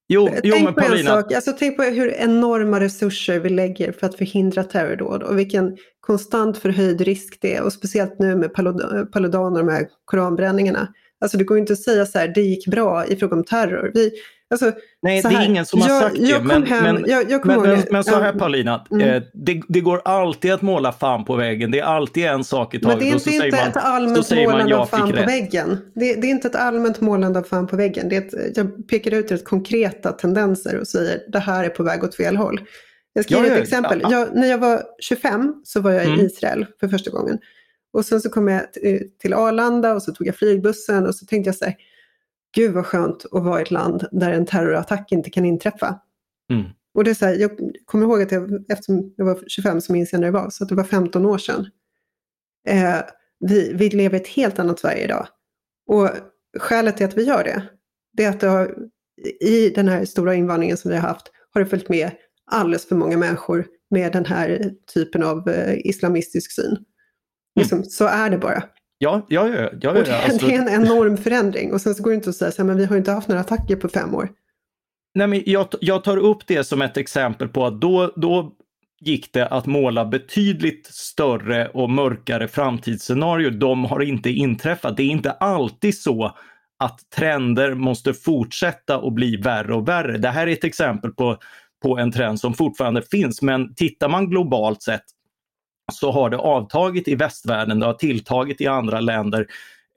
[0.07, 1.11] Jo, jo tänk men på Paulina...
[1.11, 5.39] en sak, alltså, tänk på hur enorma resurser vi lägger för att förhindra terrordåd och
[5.39, 10.87] vilken konstant förhöjd risk det är och speciellt nu med Paludan och de här koranbränningarna.
[11.21, 13.91] Alltså det går inte att säga så här, det gick bra i fråga om terror.
[13.93, 14.11] Vi,
[14.49, 16.47] Alltså, Nej, det är ingen som har sagt jag, det.
[16.47, 19.09] Men, hem, men, jag, jag men, men, men, så här Paulina, mm.
[19.09, 21.71] eh, det, det, går alltid att måla fan på väggen.
[21.71, 22.97] Det är alltid en sak i taget.
[22.97, 25.77] Men det är inte, inte ett allmänt målande av fan på väggen.
[25.95, 28.09] Det, det, är inte ett allmänt målande av fan på väggen.
[28.09, 32.03] Det ett, jag pekar ut rätt konkreta tendenser och säger det här är på väg
[32.03, 32.61] åt fel håll.
[33.13, 34.03] Jag ska ge ett exempel.
[34.09, 36.25] Jag, när jag var 25 så var jag i mm.
[36.25, 37.37] Israel för första gången.
[37.93, 38.61] Och sen så kom jag
[39.21, 41.75] till Arlanda och så tog jag flygbussen och så tänkte jag så här,
[42.57, 45.99] gud vad skönt att vara i ett land där en terrorattack inte kan inträffa.
[46.53, 46.65] Mm.
[46.93, 47.51] Och det är så här, jag
[47.85, 50.65] kommer ihåg att jag, eftersom jag var 25 så minns jag när det var, så
[50.65, 51.69] det var 15 år sedan.
[52.67, 52.99] Eh,
[53.39, 55.27] vi, vi lever i ett helt annat Sverige idag.
[55.87, 56.09] Och
[56.59, 57.63] skälet till att vi gör det,
[58.13, 58.75] det är att det har,
[59.41, 62.11] i den här stora invandringen som vi har haft har det följt med
[62.51, 66.65] alldeles för många människor med den här typen av eh, islamistisk syn.
[66.65, 66.83] Mm.
[67.55, 68.63] Liksom, så är det bara.
[68.97, 69.69] Ja, ja, ja.
[69.81, 70.47] ja, ja, alltså...
[70.47, 72.67] Det är en enorm förändring och sen så går det inte att säga så här,
[72.67, 74.29] men vi har inte haft några attacker på fem år.
[75.13, 78.53] Nej, men jag, jag tar upp det som ett exempel på att då, då
[78.99, 83.51] gick det att måla betydligt större och mörkare framtidsscenarier.
[83.51, 84.97] De har inte inträffat.
[84.97, 86.35] Det är inte alltid så
[86.79, 90.17] att trender måste fortsätta och bli värre och värre.
[90.17, 91.37] Det här är ett exempel på,
[91.83, 95.03] på en trend som fortfarande finns, men tittar man globalt sett
[95.93, 99.47] så har det avtagit i västvärlden, det har tilltagit i andra länder.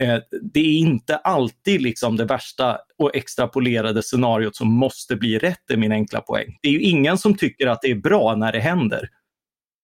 [0.02, 0.18] Eh,
[0.52, 5.76] det är inte alltid liksom det värsta och extrapolerade scenariot som måste bli rätt, är
[5.76, 6.58] min enkla poäng.
[6.62, 9.08] Det är ju ingen som tycker att det är bra när det händer.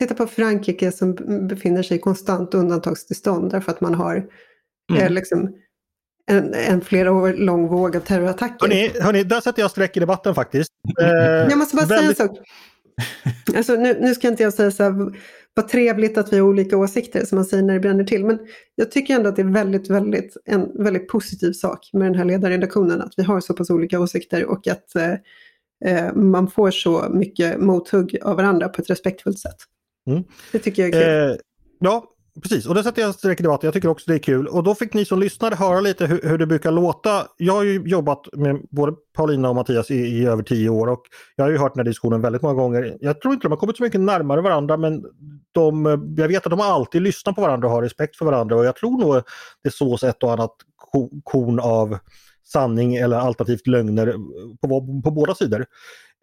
[0.01, 1.15] Titta på Frankrike som
[1.49, 4.17] befinner sig i konstant undantagstillstånd därför att man har
[4.93, 5.13] eh, mm.
[5.13, 5.55] liksom
[6.31, 8.69] en, en, flera år lång våg av terrorattacker.
[8.69, 10.73] Hörni, hörni där sätter jag streck i debatten faktiskt.
[11.01, 11.09] Eh,
[11.51, 12.17] jag måste bara väldigt...
[12.17, 12.47] säga en sak.
[13.57, 14.93] Alltså, nu, nu ska inte jag säga så här,
[15.57, 18.25] vad trevligt att vi har olika åsikter som man säger när det bränner till.
[18.25, 18.39] Men
[18.75, 22.25] jag tycker ändå att det är väldigt, väldigt, en väldigt positiv sak med den här
[22.25, 23.01] ledarredaktionen.
[23.01, 25.13] Att vi har så pass olika åsikter och att eh,
[25.85, 29.57] eh man får så mycket mothugg av varandra på ett respektfullt sätt.
[30.11, 30.25] Mm.
[30.53, 31.31] Det tycker jag är kul.
[31.31, 31.37] Eh,
[31.81, 33.67] ja, Precis, och det sätter jag streck i debatten.
[33.67, 34.49] Jag tycker också det är kul.
[34.49, 37.27] Och då fick ni som lyssnade höra lite hur, hur, det brukar låta.
[37.37, 41.03] Jag har ju jobbat med både Paulina och Mattias i, i, över tio år och
[41.37, 42.97] jag har ju hört den här diskussionen väldigt många gånger.
[43.01, 45.05] Jag tror inte de har kommit så mycket närmare varandra men
[45.53, 45.87] de,
[46.19, 48.77] jag vet att de alltid lyssnar på varandra och har respekt för varandra och jag
[48.77, 49.23] tror nog
[49.65, 50.55] det sås ett och annat
[51.25, 51.99] korn av
[52.45, 54.15] sanning eller alternativt lögner
[54.61, 55.67] på, på båda sidor.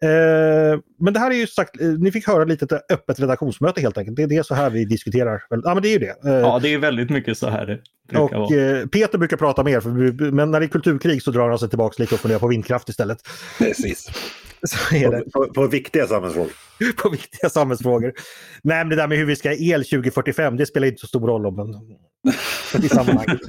[0.04, 3.82] Eh, men det här är ju sagt, eh, ni fick höra lite ett öppet redaktionsmöte
[3.82, 4.18] helt enkelt.
[4.18, 5.42] Det, det är så här vi diskuterar.
[5.50, 6.16] Ja men det är ju det.
[6.26, 8.88] Eh, ja det är väldigt mycket så här det brukar och, vara.
[8.88, 12.04] Peter brukar prata mer, för, men när det är kulturkrig så drar han sig tillbaka
[12.04, 13.18] lite och funderar på vindkraft istället.
[13.58, 14.12] Precis.
[14.66, 15.32] Så är det.
[15.32, 16.52] På, på, på, viktiga samhällsfrågor.
[17.04, 18.14] på viktiga samhällsfrågor.
[18.64, 21.08] Nej men det där med hur vi ska ha el 2045, det spelar inte så
[21.08, 23.42] stor roll om men, i sammanhanget.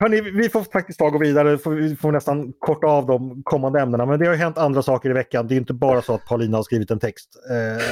[0.00, 1.58] Hörrni, vi får faktiskt ta och gå vidare.
[1.66, 4.06] Vi får nästan korta av de kommande ämnena.
[4.06, 5.48] Men det har hänt andra saker i veckan.
[5.48, 7.28] Det är inte bara så att Paulina har skrivit en text.
[7.50, 7.84] Eh,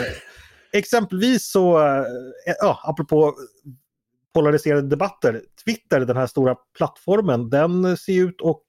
[0.73, 2.05] exempelvis så, eh,
[2.61, 3.35] ja, apropå
[4.35, 5.43] polariserade debatter.
[5.65, 8.65] Twitter, den här stora plattformen, den ser ut att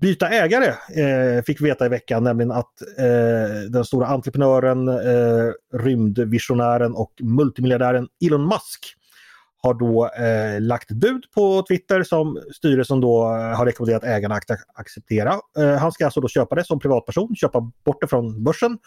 [0.00, 0.68] byta ägare,
[1.02, 7.12] eh, fick vi veta i veckan, nämligen att eh, den stora entreprenören, eh, rymdvisionären och
[7.22, 8.96] multimiljardären Elon Musk
[9.64, 14.50] har då eh, lagt bud på Twitter som styrelsen då eh, har rekommenderat ägarna att
[14.74, 15.34] acceptera.
[15.58, 18.78] Eh, han ska alltså då köpa det som privatperson, köpa bort det från börsen,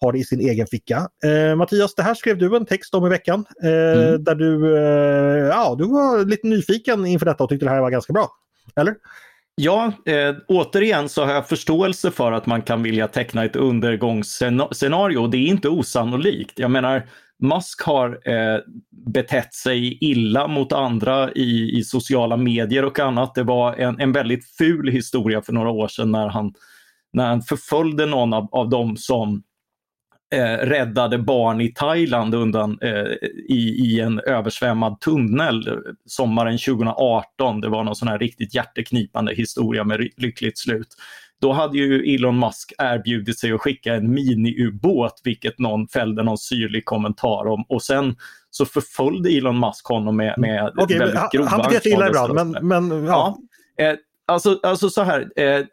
[0.00, 1.08] ha det i sin egen ficka.
[1.24, 4.24] Eh, Mattias, det här skrev du en text om i veckan eh, mm.
[4.24, 7.90] där du, eh, ja, du var lite nyfiken inför detta och tyckte det här var
[7.90, 8.28] ganska bra.
[8.76, 8.94] Eller?
[9.54, 15.26] Ja, eh, återigen så har jag förståelse för att man kan vilja teckna ett undergångsscenario.
[15.26, 16.58] Det är inte osannolikt.
[16.58, 17.06] Jag menar,
[17.42, 23.34] Musk har eh, betett sig illa mot andra i, i sociala medier och annat.
[23.34, 26.54] Det var en, en väldigt ful historia för några år sedan när han
[27.12, 29.42] när han förföljde någon av, av dem som
[30.34, 33.12] eh, räddade barn i Thailand undan eh,
[33.48, 35.74] i, i en översvämmad tunnel eh,
[36.06, 37.60] sommaren 2018.
[37.60, 40.88] Det var någon sån här riktigt hjärteknipande historia med lyckligt slut.
[41.40, 46.38] Då hade ju Elon Musk erbjudit sig att skicka en miniubåt, vilket någon fällde någon
[46.38, 47.64] syrlig kommentar om.
[47.68, 48.16] Och sen
[48.50, 52.34] så förföljde Elon Musk honom med, med okay, väldigt grova Han beter sig illa ibland,
[52.34, 53.38] men, men ja.
[53.76, 53.96] ja eh,
[54.28, 55.64] Alltså, alltså så här, eh,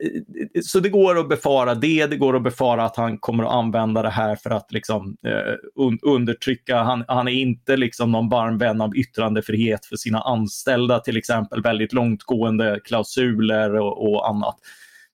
[0.64, 4.02] så det går att befara det, det går att befara att han kommer att använda
[4.02, 8.58] det här för att liksom, eh, un undertrycka, han, han är inte liksom någon varm
[8.58, 14.56] vän av yttrandefrihet för sina anställda till exempel, väldigt långtgående klausuler och, och annat.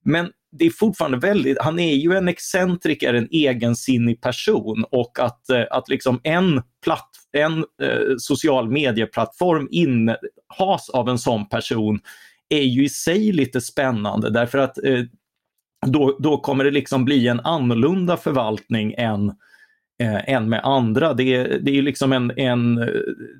[0.04, 5.50] Men det är fortfarande väldigt, han är ju en excentriker, en egensinnig person och att,
[5.50, 12.00] eh, att liksom en, platt, en eh, social medieplattform innehas av en sån person
[12.50, 15.04] är ju i sig lite spännande därför att eh,
[15.88, 19.30] då, då kommer det liksom bli en annorlunda förvaltning än,
[20.00, 21.14] eh, än med andra.
[21.14, 22.88] Det, det, är liksom en, en, eh,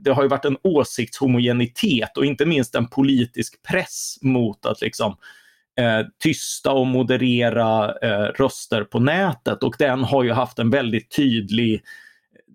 [0.02, 5.16] det har ju varit en åsiktshomogenitet och inte minst en politisk press mot att liksom
[5.80, 11.16] eh, tysta och moderera eh, röster på nätet och den har ju haft en väldigt
[11.16, 11.82] tydlig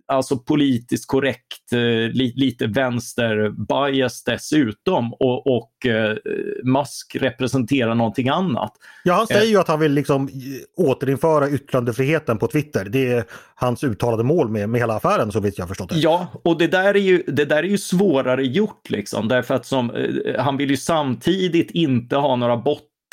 [0.06, 1.78] alltså politiskt korrekt, eh,
[2.12, 6.16] li, lite vänster-bias dessutom och, och eh,
[6.64, 8.72] Musk representerar någonting annat.
[9.04, 10.28] Ja, han säger ju att han vill liksom
[10.76, 12.84] återinföra yttrandefriheten på Twitter.
[12.84, 15.98] Det är hans uttalade mål med, med hela affären så vitt jag förstått det.
[15.98, 19.66] Ja, och det där är ju, det där är ju svårare gjort liksom därför att
[19.66, 22.56] som, eh, han vill ju samtidigt inte ha några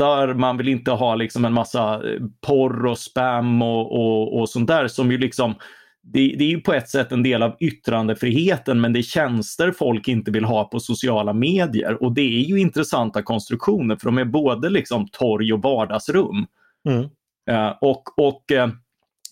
[0.02, 4.50] bottar man vill inte ha liksom en massa eh, porr och spam och, och, och
[4.50, 5.56] sånt där som ju liksom
[6.04, 9.72] det, det, är ju på ett sätt en del av yttrandefriheten men det är tjänster
[9.72, 14.18] folk inte vill ha på sociala medier och det är ju intressanta konstruktioner för de
[14.18, 16.46] är både liksom torg och vardagsrum.
[16.90, 17.02] Mm.
[17.52, 18.68] Uh, och, och uh,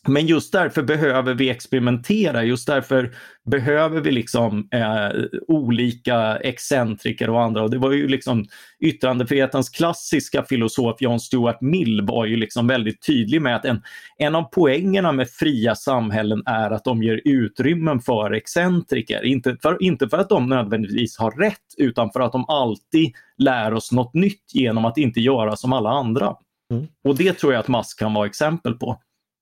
[0.10, 3.12] men just därför behöver vi experimentera, just därför
[3.52, 5.10] behöver vi liksom eh,
[5.48, 7.64] olika excentriker och andra.
[7.64, 8.46] Och det var ju liksom
[8.80, 13.82] yttrandefrihetens klassiska filosof John Stuart Mill var ju liksom väldigt tydlig med att en,
[14.18, 19.26] en av poängerna med fria samhällen är att de ger utrymmen för excentriker.
[19.26, 23.74] Inte för, inte för att de nödvändigtvis har rätt utan för att de alltid lär
[23.74, 26.36] oss något nytt genom att inte göra som alla andra.
[26.74, 26.88] Mm.
[27.04, 29.00] Och det tror jag att Musk kan vara exempel på.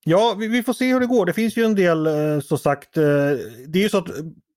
[0.10, 1.26] Ja, vi, vi, får se hur det går.
[1.26, 3.04] Det finns ju en del, eh, som sagt, eh,
[3.68, 4.08] det är ju så att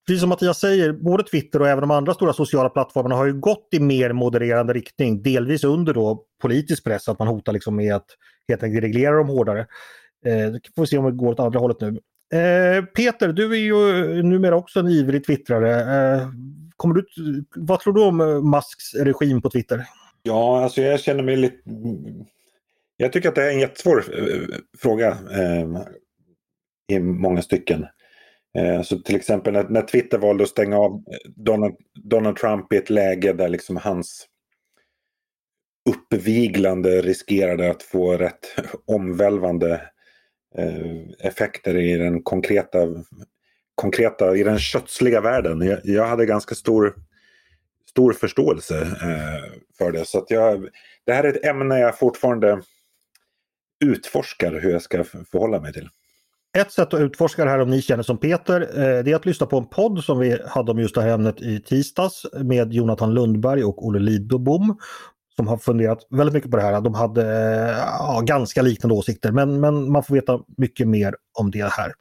[0.07, 3.41] precis som Mattias säger, både Twitter och även de andra stora sociala plattformarna har ju
[3.41, 5.23] gått i mer modererande riktning.
[5.23, 8.07] Delvis under då politisk press, att man hotar liksom med att
[8.49, 9.61] helt enkelt reglera dem hårdare.
[10.27, 11.89] Eh, får vi se om det går åt andra hållet nu.
[12.39, 15.81] Eh, Peter, du är ju numera också en ivrig twittrare.
[15.81, 16.29] Eh,
[16.77, 17.05] kommer du,
[17.57, 19.85] vad tror du om eh, Musks regim på Twitter?
[20.23, 21.61] Ja, alltså jag känner mig lite
[23.01, 25.67] jag tycker att det är en jättesvår eh, fråga eh,
[26.93, 27.87] i många stycken.
[28.59, 32.73] Eh, så till exempel när, när, Twitter valde att stänga av eh, Donald, Donald Trump
[32.73, 34.27] i ett läge där liksom hans
[35.89, 38.47] uppviglande riskerade att få rätt
[38.87, 39.83] omvälvande
[40.59, 42.79] eh, effekter i den konkreta,
[43.75, 45.61] konkreta, i den kötsliga världen.
[45.61, 46.95] Jag, jag hade ganska stor,
[47.91, 50.05] stor förståelse eh, för det.
[50.05, 50.69] Så att jag,
[51.07, 52.63] det här är ett ämne jag fortfarande
[53.85, 55.89] utforskar hur jag ska förhålla mig till.
[56.59, 59.27] Ett sätt att utforska det här om ni känner som Peter, eh, det är att
[59.27, 62.73] lyssna på en podd som vi hade om just det här ämnet i tisdags med
[62.73, 64.79] Jonathan Lundberg och Olle Lidbom
[65.37, 66.81] som har funderat väldigt mycket på det här.
[66.81, 67.25] De hade
[67.99, 71.93] ja, ganska liknande åsikter men, men man får veta mycket mer om det här.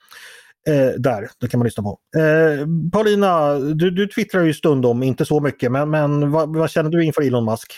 [0.68, 2.00] Eh, där, det kan man lyssna på.
[2.18, 6.90] Eh, Paulina, du, du twittrar ju stundom, inte så mycket, men, men vad, vad känner
[6.90, 7.74] du inför Elon Musk?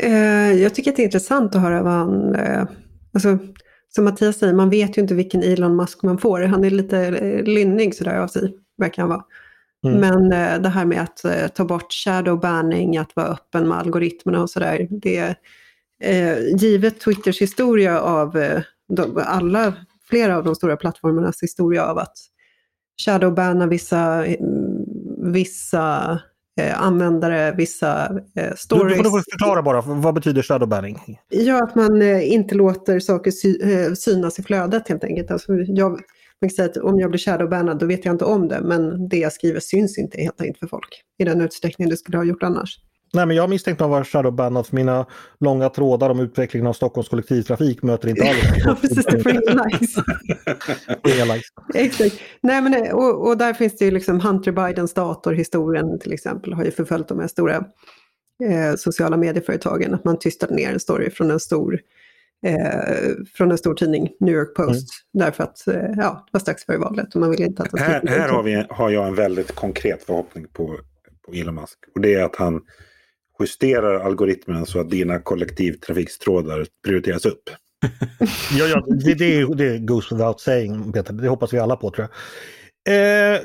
[0.00, 2.64] Eh, jag tycker att det är intressant att höra vad han eh,
[3.12, 3.38] Alltså,
[3.88, 6.40] som Mattias säger, man vet ju inte vilken Elon Musk man får.
[6.40, 9.24] Han är lite eh, lynnig sådär av sig, verkar han vara.
[9.86, 10.00] Mm.
[10.00, 13.78] Men eh, det här med att eh, ta bort shadow banning, att vara öppen med
[13.78, 14.86] algoritmerna och sådär.
[14.90, 15.34] Det
[16.02, 18.32] eh, givet Twitters historia av
[18.88, 19.74] de, alla,
[20.08, 22.16] flera av de stora plattformarnas historia av att
[23.04, 24.24] shadowbanna vissa,
[25.22, 26.18] vissa
[26.60, 28.04] eh, användare vissa
[28.36, 28.96] eh, stories.
[28.96, 31.18] Du, du får förklara bara, vad betyder shadowbanning?
[31.28, 35.30] Ja, att man eh, inte låter saker sy eh, synas i flödet helt enkelt.
[35.30, 36.00] Alltså, jag, man
[36.40, 39.16] kan säga att om jag blir shadowbannad då vet jag inte om det, men det
[39.16, 42.42] jag skriver syns inte helt enkelt för folk i den utsträckning det skulle ha gjort
[42.42, 42.78] annars.
[43.14, 45.06] Nej, men jag misstänkte att vara shadowbannad för mina
[45.40, 48.38] långa trådar om utvecklingen av Stockholms kollektivtrafik möter inte alls.
[48.64, 49.04] ja, precis.
[49.04, 49.30] Det
[51.14, 51.50] inga likes.
[51.74, 52.14] Exakt.
[52.40, 56.64] Nej, men, och, och, där finns det ju liksom Hunter Bidens datorhistorien till exempel har
[56.64, 57.56] ju förföljt de här stora
[58.44, 59.94] eh, sociala medieföretagen.
[59.94, 61.80] Att man tystade ner en story från en stor
[62.46, 64.88] eh, från en stor tidning, New York Post.
[65.14, 65.26] Mm.
[65.26, 68.06] Därför att eh, ja, det var strax före valet och man ville inte att Här,
[68.06, 70.78] här har, vi, har jag en väldigt konkret förhoppning på,
[71.26, 71.78] på Elon Musk.
[71.94, 72.60] Och det är att han
[73.42, 77.42] justerar algoritmerna så att dina kollektivtrafikstrådar prioriteras upp.
[78.58, 81.12] ja, ja, det, det, det goes without saying, Peter.
[81.12, 82.10] Det hoppas vi alla på tror jag.
[82.88, 83.40] Eh,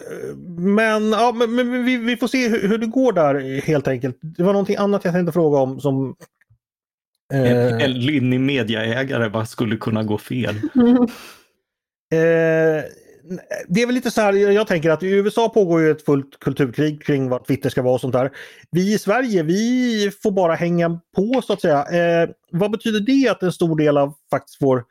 [0.58, 4.18] men ja, men, men vi, vi, får se hur, hur, det går där helt enkelt.
[4.22, 6.16] Det var någonting annat jag tänkte fråga om som...
[7.34, 10.56] Eh, en, en lynnig mediaägare, vad skulle kunna gå fel?
[12.14, 12.84] Eh,
[13.68, 16.40] det är väl lite så här, jag tänker att i USA pågår ju ett fullt
[16.40, 18.32] kulturkrig kring vad Twitter ska vara och sånt där.
[18.72, 21.86] Vi i Sverige, vi får bara hänga på så att säga.
[21.86, 24.84] Eh, vad betyder det att en stor del av faktiskt vår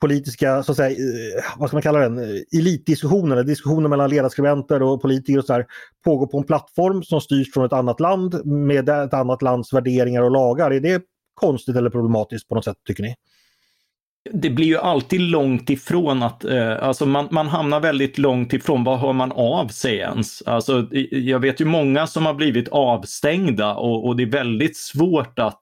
[0.00, 2.18] politiska, så att säga, eh, vad ska man kalla den,
[2.52, 5.66] elitdiskussioner, diskussioner mellan ledarskribenter och politiker och så där,
[6.04, 10.22] pågår på en plattform som styrs från ett annat land med ett annat lands värderingar
[10.22, 10.70] och lagar.
[10.70, 11.02] Är det
[11.34, 13.14] konstigt eller problematiskt på något sätt tycker ni?
[14.32, 18.84] Det blir ju alltid långt ifrån att, eh, alltså man, man hamnar väldigt långt ifrån
[18.84, 20.42] vad hör man av sig ens?
[20.42, 25.38] Alltså, jag vet ju många som har blivit avstängda och, och det är väldigt svårt
[25.38, 25.60] att,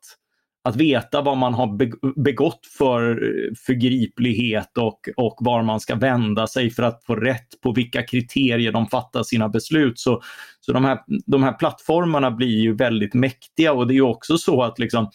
[0.65, 1.77] att veta vad man har
[2.23, 7.61] begått för eh, förgriplighet och, och var man ska vända sig för att få rätt
[7.63, 9.99] på vilka kriterier de fattar sina beslut.
[9.99, 10.23] Så,
[10.61, 14.39] så de, här, de här plattformarna blir ju väldigt mäktiga och det är ju också
[14.39, 15.11] så att liksom,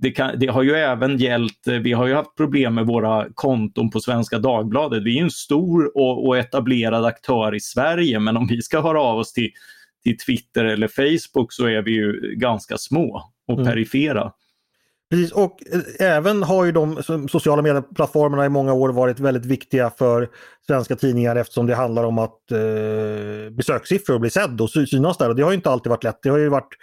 [0.00, 3.26] det, kan, det, har ju även gällt, eh, vi har ju haft problem med våra
[3.34, 5.02] konton på Svenska Dagbladet.
[5.02, 9.00] Vi är en stor och, och etablerad aktör i Sverige men om vi ska höra
[9.00, 9.50] av oss till,
[10.02, 13.66] till Twitter eller Facebook så är vi ju ganska små och mm.
[13.66, 14.32] perifera.
[15.10, 19.90] Precis, och eh, även har ju de sociala medieplattformarna i många år varit väldigt viktiga
[19.90, 20.28] för
[20.66, 25.28] svenska tidningar eftersom det handlar om att eh, besökssiffror blir sedd och synas där.
[25.28, 26.22] Och det har inte alltid varit lätt.
[26.22, 26.74] Det har ju varit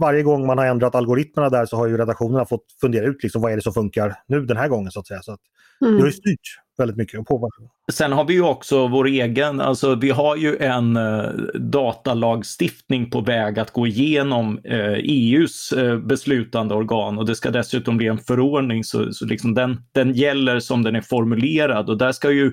[0.00, 3.42] varje gång man har ändrat algoritmerna där så har ju redaktionerna fått fundera ut liksom,
[3.42, 5.22] vad är det som funkar nu den här gången så att säga.
[5.22, 5.40] Så att
[5.80, 5.94] mm.
[5.94, 6.40] Det har ju styrt
[6.78, 7.70] väldigt mycket och påverkat.
[7.92, 11.22] Sen har vi ju också vår egen, alltså vi har ju en eh,
[11.54, 17.96] datalagstiftning på väg att gå igenom eh, EUs eh, beslutande organ och det ska dessutom
[17.96, 22.12] bli en förordning så, så liksom den, den gäller som den är formulerad och där
[22.12, 22.52] ska ju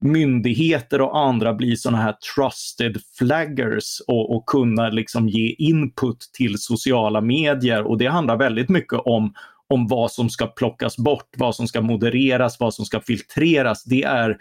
[0.00, 6.58] myndigheter och andra bli sådana här trusted flaggers och, och kunna liksom ge input till
[6.58, 9.32] sociala medier och det handlar väldigt mycket om
[9.68, 13.84] om vad som ska plockas bort, vad som ska modereras, vad som ska filtreras.
[13.84, 14.36] Det är,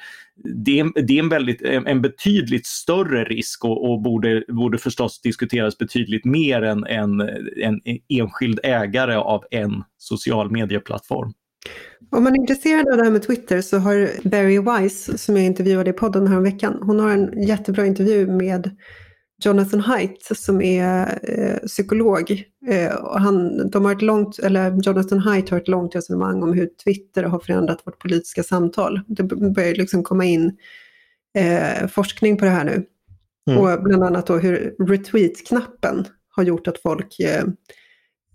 [0.65, 5.21] det är, det är en, väldigt, en betydligt större risk och, och borde, borde förstås
[5.21, 7.21] diskuteras betydligt mer än en,
[7.57, 11.33] en enskild ägare av en social medieplattform.
[12.11, 15.45] Om man är intresserad av det här med Twitter så har Barry Wise, som jag
[15.45, 18.71] intervjuade i podden här veckan, hon har en jättebra intervju med
[19.43, 22.43] Jonathan Haidt som är eh, psykolog.
[22.67, 26.53] Eh, och han, de har ett långt, eller Jonathan Haidt har ett långt resonemang om
[26.53, 29.01] hur Twitter har förändrat vårt politiska samtal.
[29.07, 30.57] Det börjar liksom komma in
[31.37, 32.85] eh, forskning på det här nu.
[33.49, 33.61] Mm.
[33.61, 37.19] Och bland annat då hur retweet-knappen har gjort att folk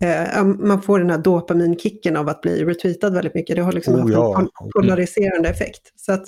[0.01, 3.57] eh, man får den här dopaminkicken av att bli retweetad väldigt mycket.
[3.57, 4.41] Det har liksom oh, haft ja.
[4.41, 5.93] en polariserande effekt.
[5.97, 6.27] Så att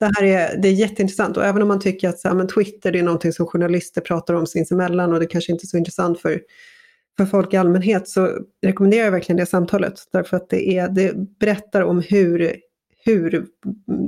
[0.00, 2.48] det här är, det är jätteintressant och även om man tycker att så här, men
[2.48, 5.76] Twitter det är någonting som journalister pratar om sinsemellan och det kanske inte är så
[5.76, 6.40] intressant för,
[7.16, 9.94] för folk i allmänhet så rekommenderar jag verkligen det samtalet.
[10.12, 12.56] Därför att det, är, det berättar om hur,
[13.04, 13.46] hur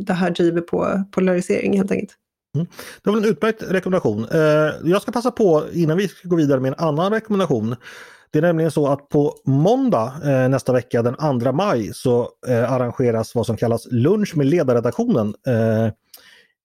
[0.07, 2.15] det här driver på polarisering helt enkelt.
[2.55, 2.67] Mm.
[3.03, 4.27] Det var en utmärkt rekommendation.
[4.33, 4.41] Eh,
[4.85, 7.77] jag ska passa på innan vi ska gå vidare med en annan rekommendation
[8.33, 12.73] det är nämligen så att på måndag eh, nästa vecka den 2 maj så eh,
[12.73, 15.93] arrangeras vad som kallas lunch med ledarredaktionen eh,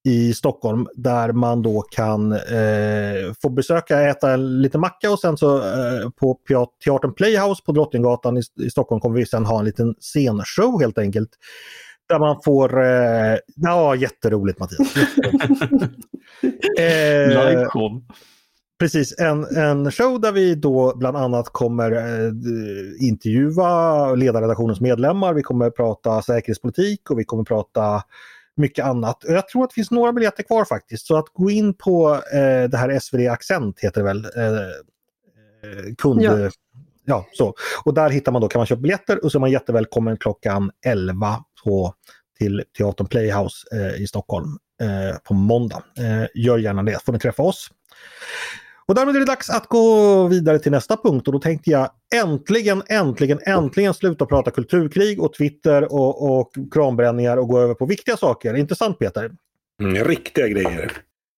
[0.06, 5.38] i Stockholm där man då kan eh, få besöka, äta en liten macka och sen
[5.38, 6.40] så eh, på
[6.86, 10.98] Teatern Playhouse på Drottninggatan i, i, Stockholm kommer vi sen ha en liten scenshow helt
[10.98, 11.30] enkelt.
[12.10, 14.96] Där man får, eh, ja jätteroligt Mattias.
[14.96, 15.54] Jätteroligt.
[16.80, 17.70] eh,
[18.80, 22.32] Precis, en, en show där vi då bland annat kommer eh,
[23.08, 25.34] intervjua ledarredaktionens medlemmar.
[25.34, 28.04] Vi kommer prata säkerhetspolitik och vi kommer prata
[28.56, 29.24] mycket annat.
[29.28, 31.08] Jag tror att det finns några biljetter kvar faktiskt.
[31.08, 34.26] Så att gå in på eh, det här SvD Accent heter det väl.
[34.26, 36.22] Eh, eh, kund...
[36.22, 36.50] Ja.
[37.06, 37.26] ja.
[37.34, 37.54] så.
[37.86, 40.72] Och där hittar man då, kan man köpa biljetter och så är man jättevälkommen klockan
[40.86, 41.94] 11 på,
[42.40, 45.84] till Teatern Playhouse eh, i Stockholm eh, på måndag.
[45.98, 47.70] Eh, gör gärna det, får ni träffa oss.
[48.86, 51.90] Och därmed är det dags att gå vidare till nästa punkt och då tänkte jag
[52.16, 57.86] äntligen, äntligen, äntligen sluta prata kulturkrig och Twitter och, och kranbränningar och gå över på
[57.86, 58.54] viktiga saker.
[58.54, 59.32] Intressant Peter?
[59.82, 60.92] Mm, riktiga grejer.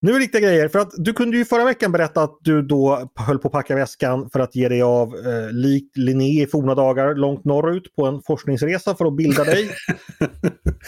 [0.05, 0.67] Nu är det riktiga grejer.
[0.67, 3.75] För att du kunde ju förra veckan berätta att du då höll på att packa
[3.75, 8.05] väskan för att ge dig av eh, likt Linné i forna dagar långt norrut på
[8.05, 9.63] en forskningsresa för att bilda dig.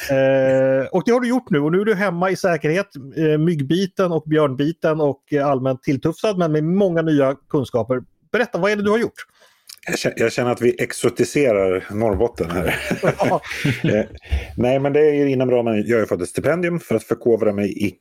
[0.10, 2.88] eh, och det har du gjort nu och nu är du hemma i säkerhet,
[3.18, 8.02] eh, myggbiten och björnbiten och eh, allmänt tilltufsad men med många nya kunskaper.
[8.32, 9.26] Berätta, vad är det du har gjort?
[10.16, 12.76] Jag känner att vi exotiserar Norrbotten här.
[13.84, 14.06] Eh,
[14.58, 15.84] nej, men det är ju inom ramen.
[15.88, 17.96] Jag har fått ett stipendium för att förkovra mig i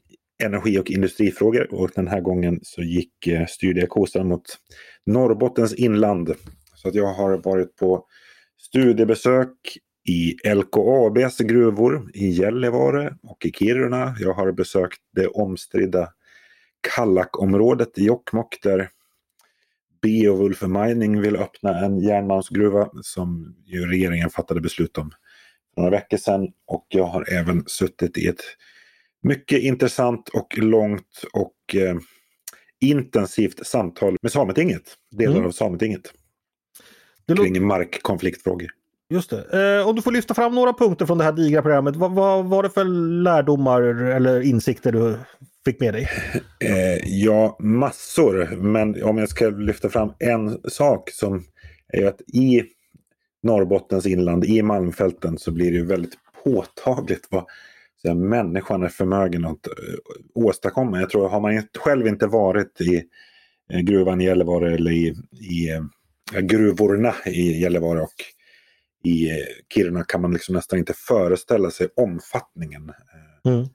[0.44, 4.58] energi och industrifrågor och den här gången så gick eh, kosan mot
[5.06, 6.34] Norrbottens inland.
[6.74, 8.06] Så att jag har varit på
[8.58, 9.78] studiebesök
[10.08, 14.16] i LKABs gruvor i Gällivare och i Kiruna.
[14.20, 16.12] Jag har besökt det omstridda
[16.94, 18.88] Kallakområdet i Jokkmokk där
[20.02, 25.10] Beowulf Mining vill öppna en järnmalmsgruva som ju regeringen fattade beslut om
[25.74, 26.48] för några veckor sedan.
[26.66, 28.40] Och jag har även suttit i ett
[29.22, 31.96] mycket intressant och långt och eh,
[32.80, 35.46] intensivt samtal med Sametinget, delar mm.
[35.46, 36.12] av Sametinget.
[37.26, 38.68] Det kring markkonfliktfrågor.
[39.08, 39.78] Just det.
[39.78, 41.96] Eh, om du får lyfta fram några punkter från det här digra programmet.
[41.96, 42.84] Vad, vad var det för
[43.22, 45.18] lärdomar eller insikter du
[45.64, 46.08] fick med dig?
[46.60, 48.56] Eh, ja, massor.
[48.56, 51.44] Men om jag ska lyfta fram en sak som
[51.92, 52.62] är att i
[53.42, 56.14] Norrbottens inland, i Malmfälten, så blir det ju väldigt
[56.44, 57.44] påtagligt vad
[57.96, 61.00] så människan är förmögen att uh, åstadkomma.
[61.00, 63.04] Jag tror, har man själv inte varit i
[63.74, 65.72] uh, gruvan i Gällivare eller i, i
[66.34, 68.14] uh, gruvorna i Gällivare och
[69.04, 69.30] i
[69.74, 72.92] Kiruna kan man liksom nästan inte föreställa sig omfattningen
[73.44, 73.66] mm.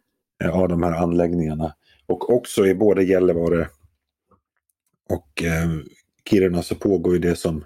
[0.53, 1.75] av de här anläggningarna.
[2.05, 3.67] Och också i både Gällivare
[5.09, 5.43] och
[6.29, 7.63] Kiruna så pågår ju det som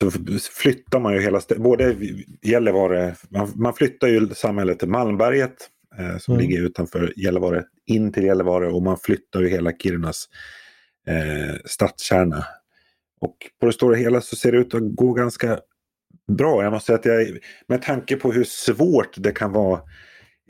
[0.00, 0.10] så
[0.52, 1.96] flyttar man ju hela både
[2.42, 5.56] Gällivare, man, man flyttar ju samhället till Malmberget
[5.98, 6.46] eh, som mm.
[6.46, 10.28] ligger utanför Gällivare in till Gällivare och man flyttar ju hela Kirunas
[11.06, 12.44] eh, stadskärna.
[13.20, 15.60] Och på det stora hela så ser det ut att gå ganska
[16.28, 16.62] bra.
[16.62, 19.80] Jag måste säga att jag, med tanke på hur svårt det kan vara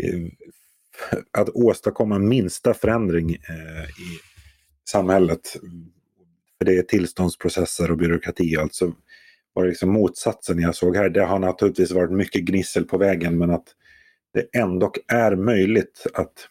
[0.03, 0.20] eh,
[1.38, 4.18] att åstadkomma minsta förändring eh, i
[4.88, 5.40] samhället.
[6.59, 8.57] För det är tillståndsprocesser och byråkrati.
[8.57, 8.92] Alltså
[9.57, 11.09] var det liksom motsatsen jag såg här.
[11.09, 13.64] Det har naturligtvis varit mycket gnissel på vägen men att
[14.34, 16.48] det ändå är möjligt att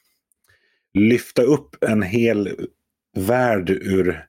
[0.93, 2.67] lyfta upp en hel
[3.17, 4.25] värld ur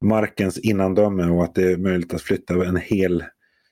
[0.00, 3.24] markens innandöme och att det är möjligt att flytta en hel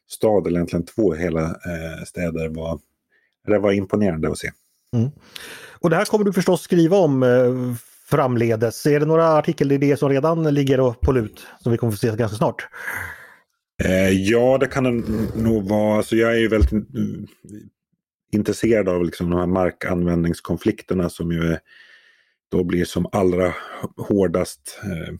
[0.09, 2.78] stad eller egentligen två hela eh, städer var,
[3.46, 4.51] det var imponerande att se.
[4.96, 5.11] Mm.
[5.80, 7.74] Och det här kommer du förstås skriva om eh,
[8.07, 8.86] framledes.
[8.86, 12.36] Är det några artikelidéer som redan ligger på lut som vi kommer få se ganska
[12.36, 12.68] snart?
[13.85, 15.97] Eh, ja, det kan det nog vara.
[15.97, 16.89] Alltså, jag är ju väldigt
[18.33, 21.59] intresserad av liksom, de här markanvändningskonflikterna som ju är,
[22.51, 23.55] då blir som allra
[23.97, 25.14] hårdast eh,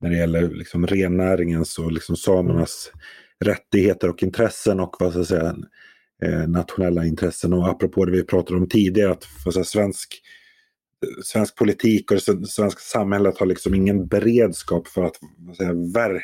[0.00, 2.92] när det gäller liksom, rennäringens och liksom, samernas
[3.44, 5.56] rättigheter och intressen och vad ska jag säga,
[6.22, 7.52] eh, nationella intressen.
[7.52, 10.22] Och apropå det vi pratade om tidigare, att för, så svensk,
[11.06, 15.72] eh, svensk politik och det svenska samhället har liksom ingen beredskap för att vad säga,
[15.72, 16.20] ver,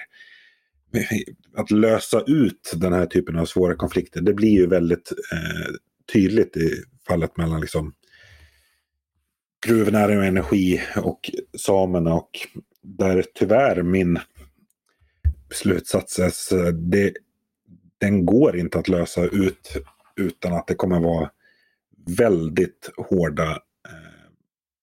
[1.56, 4.20] att lösa ut den här typen av svåra konflikter.
[4.20, 5.74] Det blir ju väldigt eh,
[6.12, 6.70] tydligt i
[7.08, 7.92] fallet mellan liksom
[9.66, 12.30] gruvnäring och energi och samerna och
[12.82, 14.18] där tyvärr min
[15.50, 17.12] slutsats är det,
[17.98, 19.76] den går inte att lösa ut
[20.16, 21.30] utan att det kommer vara
[22.18, 24.30] väldigt hårda eh,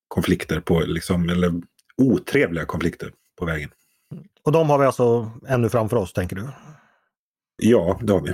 [0.08, 1.62] konflikter på, liksom, eller
[1.98, 3.70] otrevliga konflikter på vägen.
[4.46, 6.48] Och de har vi alltså ännu framför oss, tänker du?
[7.58, 8.34] Ja, det har vi.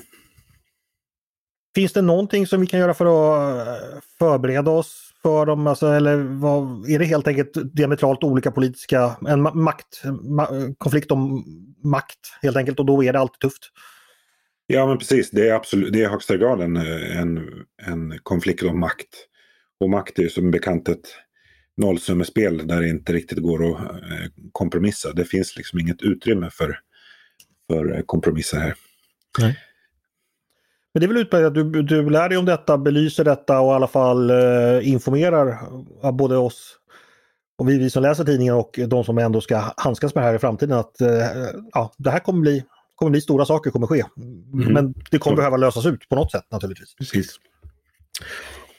[1.75, 5.67] Finns det någonting som vi kan göra för att eh, förbereda oss för dem?
[5.67, 10.47] Alltså, eller vad, är det helt enkelt diametralt olika politiska, en makt, ma
[10.77, 11.45] konflikt om
[11.83, 13.63] makt helt enkelt och då är det alltid tufft?
[14.67, 17.49] Ja men precis, det är absolut, det är högsta grad en, en,
[17.87, 19.25] en konflikt om makt.
[19.79, 21.07] Och makt är ju som bekant ett
[21.79, 25.13] nollsummespel där det inte riktigt går att eh, kompromissa.
[25.13, 26.79] Det finns liksom inget utrymme för,
[27.67, 28.73] för eh, kompromisser här.
[29.39, 29.59] Nej.
[30.93, 33.71] Men det är väl utmärkt att du, du lär dig om detta, belyser detta och
[33.71, 35.57] i alla fall eh, informerar
[36.11, 36.79] både oss
[37.59, 40.35] och vi, vi som läser tidningen och de som ändå ska handskas med det här
[40.35, 41.09] i framtiden att eh,
[41.73, 42.63] ja, det här kommer bli,
[42.95, 44.03] kommer bli stora saker, kommer ske.
[44.17, 44.73] Mm.
[44.73, 46.95] Men det kommer behöva lösas ut på något sätt naturligtvis.
[46.95, 47.35] Precis.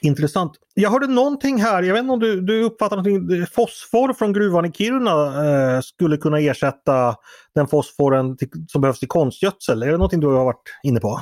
[0.03, 0.53] Intressant.
[0.75, 3.47] Jag hörde någonting här, jag vet inte om du, du uppfattar någonting.
[3.47, 7.17] Fosfor från gruvan i Kiruna eh, skulle kunna ersätta
[7.55, 9.83] den fosforen till, som behövs till konstgödsel.
[9.83, 11.21] Är det någonting du har varit inne på?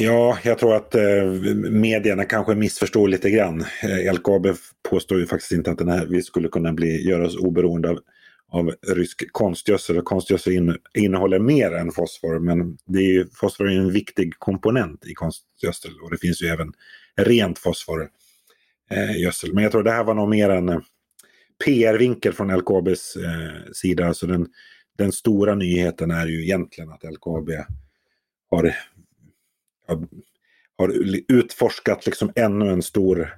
[0.00, 1.24] Ja, jag tror att eh,
[1.70, 3.64] medierna kanske missförstår lite grann.
[3.82, 4.46] Eh, LKAB
[4.90, 7.98] påstår ju faktiskt inte att den här, vi skulle kunna bli, göra oss oberoende av,
[8.50, 10.02] av rysk konstgödsel.
[10.02, 15.06] Konstgödsel in, innehåller mer än fosfor, men det är ju, fosfor är en viktig komponent
[15.06, 16.72] i konstgödsel och det finns ju även
[17.18, 19.50] rent fosforgödsel.
[19.50, 20.80] Eh, men jag tror det här var nog mer en eh,
[21.64, 24.06] PR-vinkel från LKABs eh, sida.
[24.06, 24.46] Alltså den,
[24.98, 27.50] den stora nyheten är ju egentligen att LKAB
[28.50, 28.74] har
[30.78, 30.92] har
[31.28, 33.34] utforskat liksom ännu en stor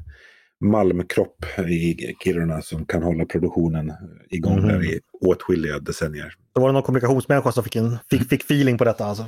[0.60, 3.92] malmkropp i Kiruna som kan hålla produktionen
[4.30, 4.68] igång mm.
[4.68, 6.34] där i åtskilliga decennier.
[6.54, 9.26] Då var det någon kommunikationsmänniska som fick, en, fick, fick feeling på detta alltså?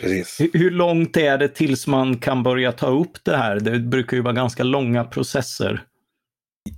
[0.00, 0.40] Precis.
[0.40, 3.60] Hur, hur långt är det tills man kan börja ta upp det här?
[3.60, 5.82] Det brukar ju vara ganska långa processer.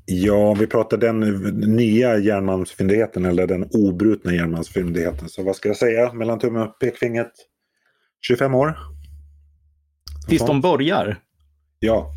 [0.05, 1.21] Ja, vi pratar den
[1.77, 5.29] nya järnmalmsfyndigheten eller den obrutna järnmalmsfyndigheten.
[5.29, 7.33] Så vad ska jag säga mellan tummen och pekfingret?
[8.21, 8.79] 25 år?
[10.29, 11.19] Tills de börjar?
[11.79, 12.13] Ja.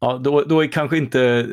[0.00, 1.48] Ja, då, då är kanske inte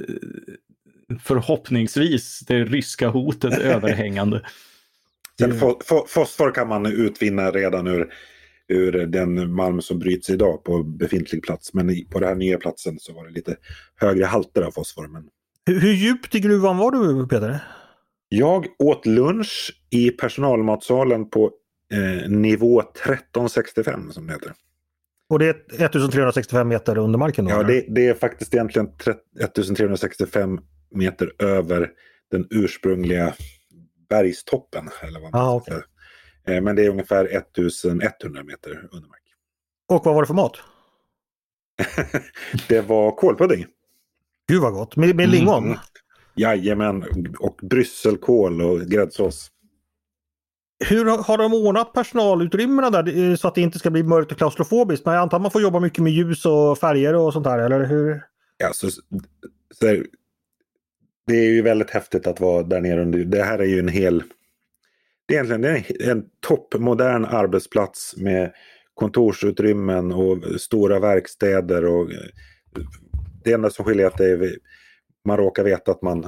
[1.20, 4.42] förhoppningsvis det ryska hotet överhängande.
[5.40, 5.60] Sen
[6.08, 8.14] fosfor kan man utvinna redan ur,
[8.68, 11.74] ur den malm som bryts idag på befintlig plats.
[11.74, 13.56] Men på den här nya platsen så var det lite
[13.96, 15.08] högre halter av fosfor.
[15.08, 15.24] Men...
[15.66, 17.60] Hur, hur djupt i gruvan var du Peter?
[18.30, 21.52] Jag åt lunch i personalmatsalen på
[21.94, 24.54] eh, nivå 1365 som det heter.
[25.30, 27.46] Och det är 1365 meter under marken?
[27.46, 30.60] Då, ja, det, det, är faktiskt egentligen 1365
[30.92, 31.92] meter över
[32.32, 33.34] den ursprungliga
[34.10, 34.90] bergstoppen.
[35.02, 35.82] Eller vad man ah, okay.
[36.48, 39.22] Eh, men det är ungefär 1100 meter under mark.
[39.88, 40.58] Och vad var det för mat?
[42.68, 43.66] det var kålpudding.
[44.48, 44.96] Gud vad gott!
[44.96, 45.66] Med, med lingon?
[45.66, 45.78] Mm.
[46.36, 47.06] Jajamän,
[47.40, 49.52] och brysselkål och gräddsås.
[50.80, 54.38] Hur har de ordnat personalutrymmena där eh, så att det inte ska bli mörkt och
[54.38, 55.06] klaustrofobiskt?
[55.06, 57.60] Men jag antar att man får jobba mycket med ljus och färger och sånt där?
[57.60, 58.22] eller hur?
[58.58, 60.04] Ja, så, så,
[61.28, 63.02] det är ju väldigt häftigt att vara där nere.
[63.02, 63.20] Under.
[63.20, 64.24] Det här är ju en hel...
[65.26, 68.52] Det är egentligen en, en toppmodern arbetsplats med
[68.94, 71.86] kontorsutrymmen och stora verkstäder.
[71.86, 72.18] Och eh,
[73.44, 74.56] det enda som skiljer är att det är,
[75.26, 76.26] man råkar veta att man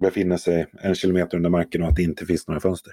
[0.00, 2.92] befinner sig en kilometer under marken och att det inte finns några fönster.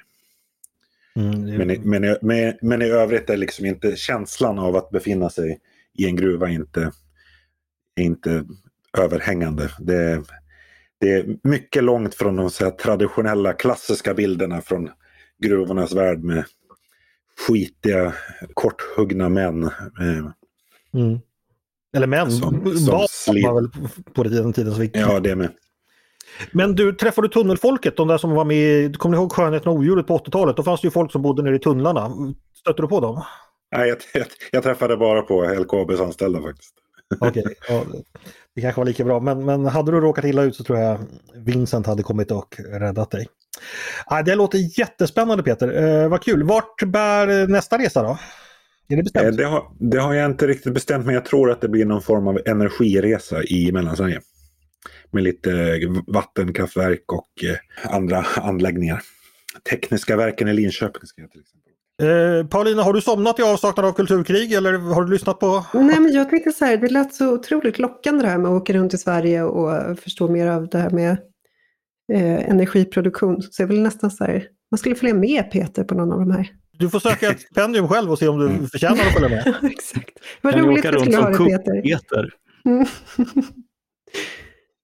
[1.15, 1.57] Mm, det...
[1.57, 5.29] men, i, men, i, men, men, i övrigt är liksom inte känslan av att befinna
[5.29, 5.59] sig
[5.93, 6.91] i en gruva inte,
[7.99, 8.45] inte
[8.97, 9.69] överhängande.
[9.79, 10.23] Det,
[10.99, 14.89] det är mycket långt från de så traditionella klassiska bilderna från
[15.39, 16.45] gruvornas värld med
[17.47, 18.13] skitiga,
[18.53, 19.63] korthuggna män.
[19.63, 20.31] Eh,
[20.93, 21.19] mm.
[21.93, 22.75] Eller män, som,
[23.09, 23.69] som var väl
[24.13, 24.75] på den tiden.
[24.75, 25.49] Så Ja, det med.
[26.51, 27.97] Men du, träffade du tunnelfolket?
[27.97, 30.57] De där som var med, kommer ni ihåg Skönheten och odjuret på 80-talet?
[30.57, 32.11] Då fanns det ju folk som bodde nere i tunnlarna.
[32.59, 33.23] Stötte du på dem?
[33.75, 36.73] Nej, jag, jag, jag träffade bara på LKABs anställda faktiskt.
[37.19, 37.83] Okej, okay, ja,
[38.55, 39.19] det kanske var lika bra.
[39.19, 40.99] Men, men hade du råkat illa ut så tror jag
[41.35, 43.27] Vincent hade kommit och räddat dig.
[44.05, 45.83] Ah, det låter jättespännande Peter.
[45.83, 46.43] Eh, vad kul.
[46.43, 48.17] Vart bär nästa resa då?
[48.87, 49.25] Är det bestämt?
[49.25, 51.85] Eh, det, har, det har jag inte riktigt bestämt men jag tror att det blir
[51.85, 54.21] någon form av energiresa i Mellansverige
[55.13, 59.01] med lite vattenkraftverk och eh, andra anläggningar.
[59.69, 61.61] Tekniska verken i Linköping ska jag till exempel.
[62.01, 65.65] Eh, Paulina, har du somnat i avsaknad av kulturkrig eller har du lyssnat på?
[65.73, 68.61] Nej, men jag tänkte så här, det lät så otroligt lockande det här med att
[68.61, 71.11] åka runt i Sverige och förstå mer av det här med
[72.13, 73.41] eh, energiproduktion.
[73.41, 76.31] Så jag vill nästan så här, man skulle följa med Peter på någon av de
[76.31, 76.51] här.
[76.71, 78.67] Du får söka ett stipendium själv och se om du mm.
[78.67, 79.55] förtjänar att följa med.
[79.71, 80.19] Exakt.
[80.41, 81.81] Vad roligt att skulle ha det Peter.
[81.81, 82.33] Peter.
[82.65, 82.85] Mm.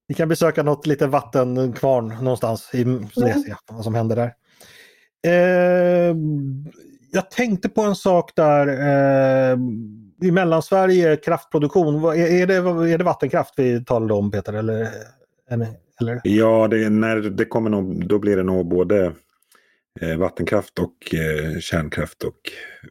[0.07, 2.83] Vi kan besöka något litet vattenkvarn någonstans i
[3.13, 3.57] Suecia, mm.
[3.67, 4.33] vad som händer där.
[5.27, 6.15] Eh,
[7.11, 8.67] jag tänkte på en sak där.
[8.67, 9.57] Eh,
[10.21, 12.03] I Mellansverige, kraftproduktion.
[12.03, 12.55] Är, är, det,
[12.93, 14.53] är det vattenkraft vi talade om Peter?
[14.53, 14.89] Eller,
[15.99, 16.21] eller?
[16.23, 19.13] Ja, det, när det kommer nog, då blir det nog både
[20.01, 22.39] eh, vattenkraft och eh, kärnkraft och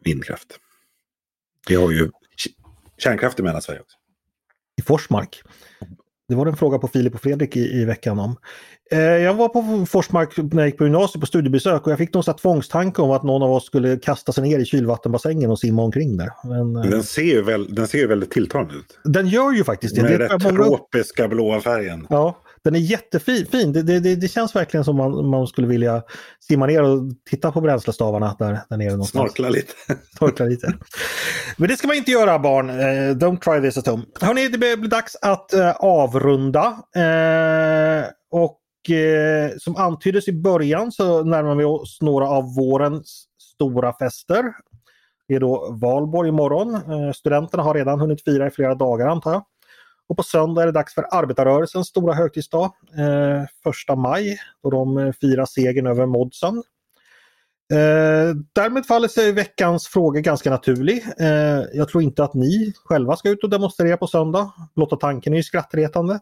[0.03, 0.59] vindkraft.
[1.67, 2.09] Vi har ju
[2.97, 3.97] kärnkraft i Mellansverige också.
[4.79, 5.43] I Forsmark?
[6.29, 8.35] Det var en fråga på Filip och Fredrik i, i veckan om.
[8.91, 12.13] Eh, jag var på Forsmark när jag gick på gymnasiet på studiebesök och jag fick
[12.13, 15.59] någon sån tvångstanke om att någon av oss skulle kasta sig ner i kylvattenbassängen och
[15.59, 16.29] simma omkring där.
[16.43, 18.99] Men, eh, den, ser ju väl, den ser ju väldigt tilltalande ut.
[19.03, 20.01] Den gör ju faktiskt det.
[20.01, 22.07] Med den tropiska blåa färgen.
[22.09, 23.73] Ja, den är jättefin.
[23.73, 26.03] Det, det, det, känns verkligen som man, man skulle vilja
[26.39, 26.99] simma ner och
[27.29, 29.33] titta på bränslestavarna där, där nere någonstans.
[29.33, 29.73] Snorkla lite.
[30.17, 30.73] Snorkla lite.
[31.57, 32.69] Men det ska man inte göra barn.
[32.69, 34.03] Uh, don't try this at home.
[34.21, 36.67] Hörrni, det blir dags att uh, avrunda.
[36.97, 38.61] Uh, och
[39.57, 44.43] som antyddes i början så närmar vi oss några av vårens stora fester.
[45.27, 46.79] Det är då valborg imorgon.
[47.13, 49.43] Studenterna har redan hunnit fira i flera dagar antar jag.
[50.09, 54.97] Och på söndag är det dags för arbetarrörelsens stora högtidsdag, eh, första maj, då de
[54.97, 56.63] eh, firar segern över Modsen.
[57.73, 61.05] Eh, därmed faller sig veckans fråga ganska naturlig.
[61.19, 64.51] Eh, jag tror inte att ni själva ska ut och demonstrera på söndag.
[64.75, 66.19] Blotta tanken är ju skrattretande.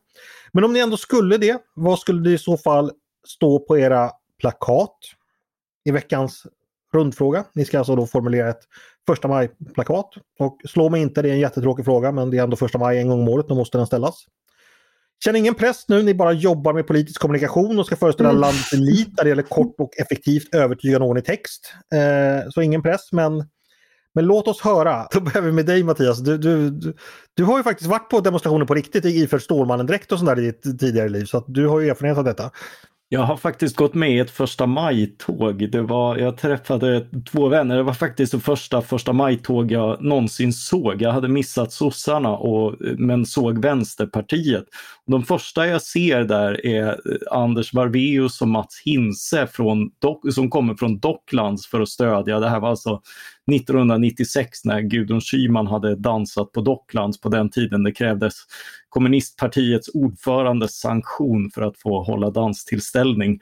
[0.51, 2.91] Men om ni ändå skulle det, vad skulle det i så fall
[3.27, 4.97] stå på era plakat
[5.85, 6.47] i veckans
[6.95, 7.45] rundfråga?
[7.53, 8.61] Ni ska alltså då formulera ett
[9.07, 10.09] första maj-plakat.
[10.39, 12.99] Och slå mig inte, det är en jättetråkig fråga men det är ändå första maj
[12.99, 14.25] en gång om året, då måste den ställas.
[15.23, 18.41] Känn ingen press nu, ni bara jobbar med politisk kommunikation och ska föreställa mm.
[18.41, 21.73] landets elit där det gäller kort och effektivt övertyga någon i text.
[21.93, 23.43] Eh, så ingen press, men,
[24.13, 25.07] men låt oss höra.
[25.11, 26.19] Då börjar vi med dig Mattias.
[26.19, 26.95] Du, du, du,
[27.33, 30.45] du har ju faktiskt varit på demonstrationer på riktigt iförd Stålmannen-dräkt och sånt där i
[30.45, 32.51] ditt tidigare liv, så att du har ju erfarenhet av detta.
[33.09, 35.71] Jag har faktiskt gått med i ett första maj-tåg.
[35.71, 37.75] Det var, jag träffade två vänner.
[37.75, 41.01] Det var faktiskt det första första maj-tåg jag någonsin såg.
[41.01, 44.65] Jag hade missat sossarna och, men såg Vänsterpartiet.
[45.07, 49.91] De första jag ser där är eh, Anders Varveus och Mats Hinse från,
[50.33, 52.39] som kommer från Docklands för att stödja.
[52.39, 53.01] Det här var alltså
[53.51, 57.83] 1996 när Gudrun Schyman hade dansat på Docklands på den tiden.
[57.83, 58.33] Det krävdes
[58.89, 63.39] kommunistpartiets ordförandes sanktion för att få hålla danstillställning.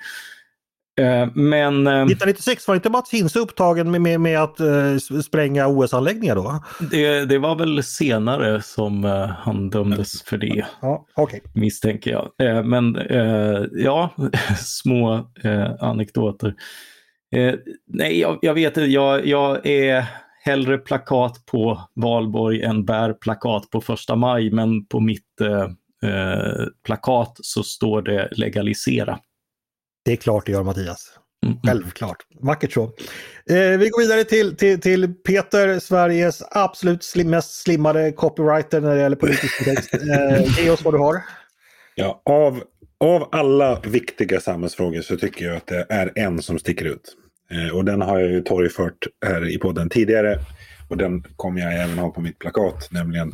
[1.02, 1.88] Eh, men...
[1.88, 6.64] 1996 eh, var inte Mats Hinse upptagen med, med, med att uh, spränga OS-anläggningar då?
[6.92, 10.66] Det, det, var väl senare som uh, han dömdes för det.
[10.82, 11.40] Ja, okay.
[11.54, 12.32] Misstänker jag.
[12.50, 13.00] Uh, men
[13.72, 14.10] ja,
[14.58, 15.28] små
[15.80, 16.54] anekdoter.
[17.88, 18.92] nej, jag, jag vet inte.
[18.92, 20.06] Jag, jag är
[20.44, 25.42] hellre plakat på valborg än bär plakat på första maj, men på mitt
[26.86, 29.20] plakat så står det legalisera.
[30.06, 31.20] Det är klart det gör Mattias.
[31.46, 31.58] Mm.
[31.64, 32.18] Självklart.
[32.42, 32.84] Vackert så.
[33.50, 38.96] Eh, vi går vidare till, till, till Peter, Sveriges absolut slim, mest slimmade copywriter när
[38.96, 39.94] det gäller politisk text.
[39.94, 41.22] Eh, ge oss vad du har.
[41.96, 42.64] Ja, av,
[43.00, 47.16] av alla viktiga samhällsfrågor så tycker jag att det är en som sticker ut.
[47.52, 50.40] Eh, och den har jag ju torgfört här i podden tidigare.
[50.90, 53.32] Och den kommer jag även ha på mitt plakat, nämligen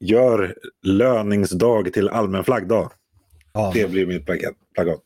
[0.00, 2.92] Gör löningsdag till allmän flaggdag.
[3.52, 3.70] Ja.
[3.74, 5.00] Det blir mitt plakat.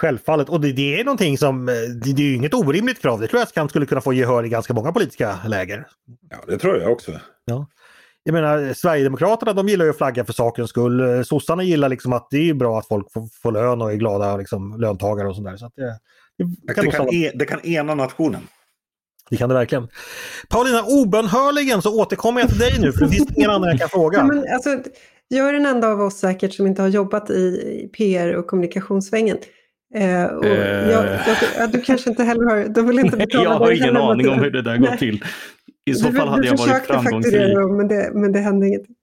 [0.00, 3.20] Självfallet, och det, det, är någonting som, eh, det, det är ju inget orimligt krav.
[3.20, 5.86] Det tror jag skulle kunna få gehör i ganska många politiska läger.
[6.30, 7.12] Ja, det tror jag också.
[7.44, 7.66] Ja.
[8.22, 11.00] Jag menar, Sverigedemokraterna de gillar ju att flagga för sakens skull.
[11.00, 13.96] Eh, sossarna gillar liksom att det är bra att folk får, får lön och är
[13.96, 15.56] glada liksom, löntagare och sådär.
[15.56, 15.98] Så att det,
[16.62, 18.40] det, kan, det, kan e det kan ena nationen.
[19.30, 19.88] Det kan det verkligen.
[20.48, 23.88] Paulina, obönhörligen så återkommer jag till dig nu för det finns ingen annan jag kan
[23.98, 24.18] fråga.
[24.18, 24.78] Ja, men alltså,
[25.28, 29.38] jag är den enda av oss säkert som inte har jobbat i PR och kommunikationssvängen.
[29.94, 30.90] Eh, och eh.
[30.90, 31.18] Jag,
[31.58, 34.38] jag, du kanske inte heller har, de vill inte betala Jag har ingen aning om
[34.38, 35.24] hur det där går till.
[35.84, 37.54] I så du, fall hade jag varit framgångsrik.
[37.54, 38.94] Dem, men det, men det hände ingenting.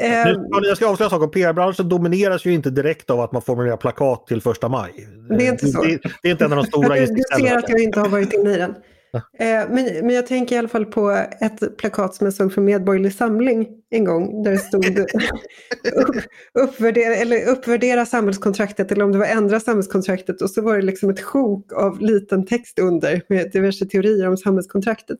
[0.00, 1.34] Eh, nu, jag ska avslöja en sak.
[1.34, 5.08] PR-branschen domineras ju inte direkt av att man formulerar plakat till första maj.
[5.28, 5.82] Det är inte så.
[5.82, 8.32] Det, det är inte en av de stora Du ser att jag inte har varit
[8.32, 8.74] inne i den.
[9.12, 12.64] Eh, men, men jag tänker i alla fall på ett plakat som jag såg från
[12.64, 14.42] Medborgerlig Samling en gång.
[14.42, 16.16] Där det stod upp,
[16.54, 20.42] uppvärdera, eller uppvärdera samhällskontraktet eller om det var ändra samhällskontraktet.
[20.42, 24.36] Och så var det liksom ett sjok av liten text under med diverse teorier om
[24.36, 25.18] samhällskontraktet.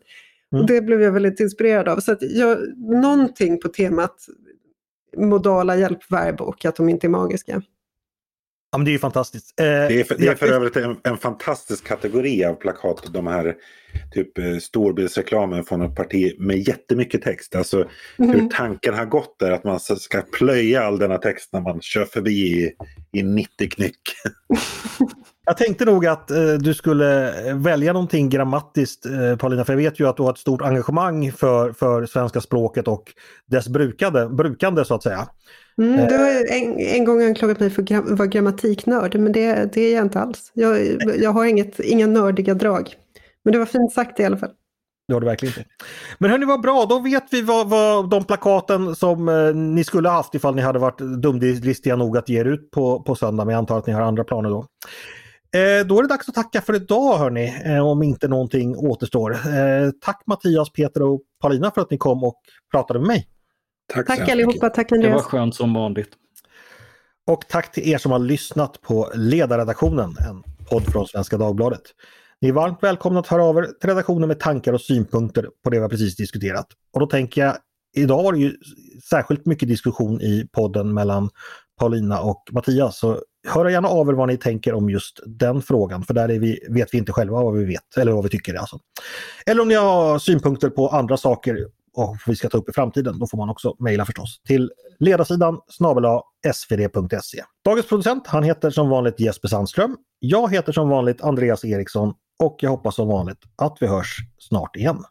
[0.53, 0.63] Mm.
[0.63, 2.01] Och det blev jag väldigt inspirerad av.
[2.01, 4.17] Så att jag, någonting på temat
[5.17, 7.63] modala hjälpverb och att de inte är magiska.
[8.73, 9.61] Ja, men det är ju fantastiskt.
[9.61, 13.13] Eh, det, är för, det är för övrigt en, en, fantastisk kategori av plakat.
[13.13, 13.55] De här
[14.13, 17.57] typ eh, storbildsreklamen från ett parti med jättemycket text.
[17.57, 18.31] Alltså mm.
[18.31, 22.05] hur tanken har gått där att man ska plöja all denna text när man kör
[22.05, 22.73] förbi i,
[23.13, 24.01] i 90 knyck.
[25.45, 30.01] Jag tänkte nog att eh, du skulle välja någonting grammatiskt eh, Paulina, för jag vet
[30.01, 33.13] ju att du har ett stort engagemang för, för svenska språket och
[33.47, 35.29] dess brukande, brukande så att säga.
[35.79, 39.81] Mm, du har en, en gång anklagat mig för att vara grammatiknörd, men det, det
[39.81, 40.51] är jag inte alls.
[40.55, 42.95] Jag, jag har inget, inga nördiga drag.
[43.45, 44.51] Men det var fint sagt i alla fall.
[45.09, 45.71] Det har du verkligen inte.
[46.19, 50.09] Men hörni, vad bra, då vet vi vad, vad de plakaten som eh, ni skulle
[50.09, 53.45] ha haft ifall ni hade varit dumdristiga nog att ge er ut på, på söndag,
[53.45, 54.67] men jag antar att ni har andra planer då.
[55.53, 59.33] Eh, då är det dags att tacka för idag hörni, eh, om inte någonting återstår.
[59.33, 62.41] Eh, tack Mattias, Peter och Paulina för att ni kom och
[62.71, 63.27] pratade med mig.
[63.95, 65.11] Tack, tack allihopa, tack Andreas.
[65.11, 66.11] Det var skönt som vanligt.
[67.27, 71.83] Och tack till er som har lyssnat på Ledarredaktionen, en podd från Svenska Dagbladet.
[72.41, 75.71] Ni är varmt välkomna att höra av er till redaktionen med tankar och synpunkter på
[75.71, 76.67] det vi har precis diskuterat.
[76.93, 77.57] Och då tänker jag,
[77.97, 78.57] idag var det ju
[79.11, 81.31] särskilt mycket diskussion i podden mellan
[81.79, 82.99] Paulina och Mattias.
[82.99, 86.59] Så höra gärna av er vad ni tänker om just den frågan för där vi,
[86.69, 88.55] vet vi inte själva vad vi vet eller vad vi tycker.
[88.55, 88.79] Alltså.
[89.47, 91.67] Eller om ni har synpunkter på andra saker
[91.97, 95.61] och vi ska ta upp i framtiden, då får man också mejla förstås till ledarsidan
[95.69, 96.05] snabel
[96.55, 97.43] svd.se.
[97.65, 99.97] Dagens producent, han heter som vanligt Jesper Sandström.
[100.19, 104.77] Jag heter som vanligt Andreas Eriksson och jag hoppas som vanligt att vi hörs snart
[104.77, 105.05] igen.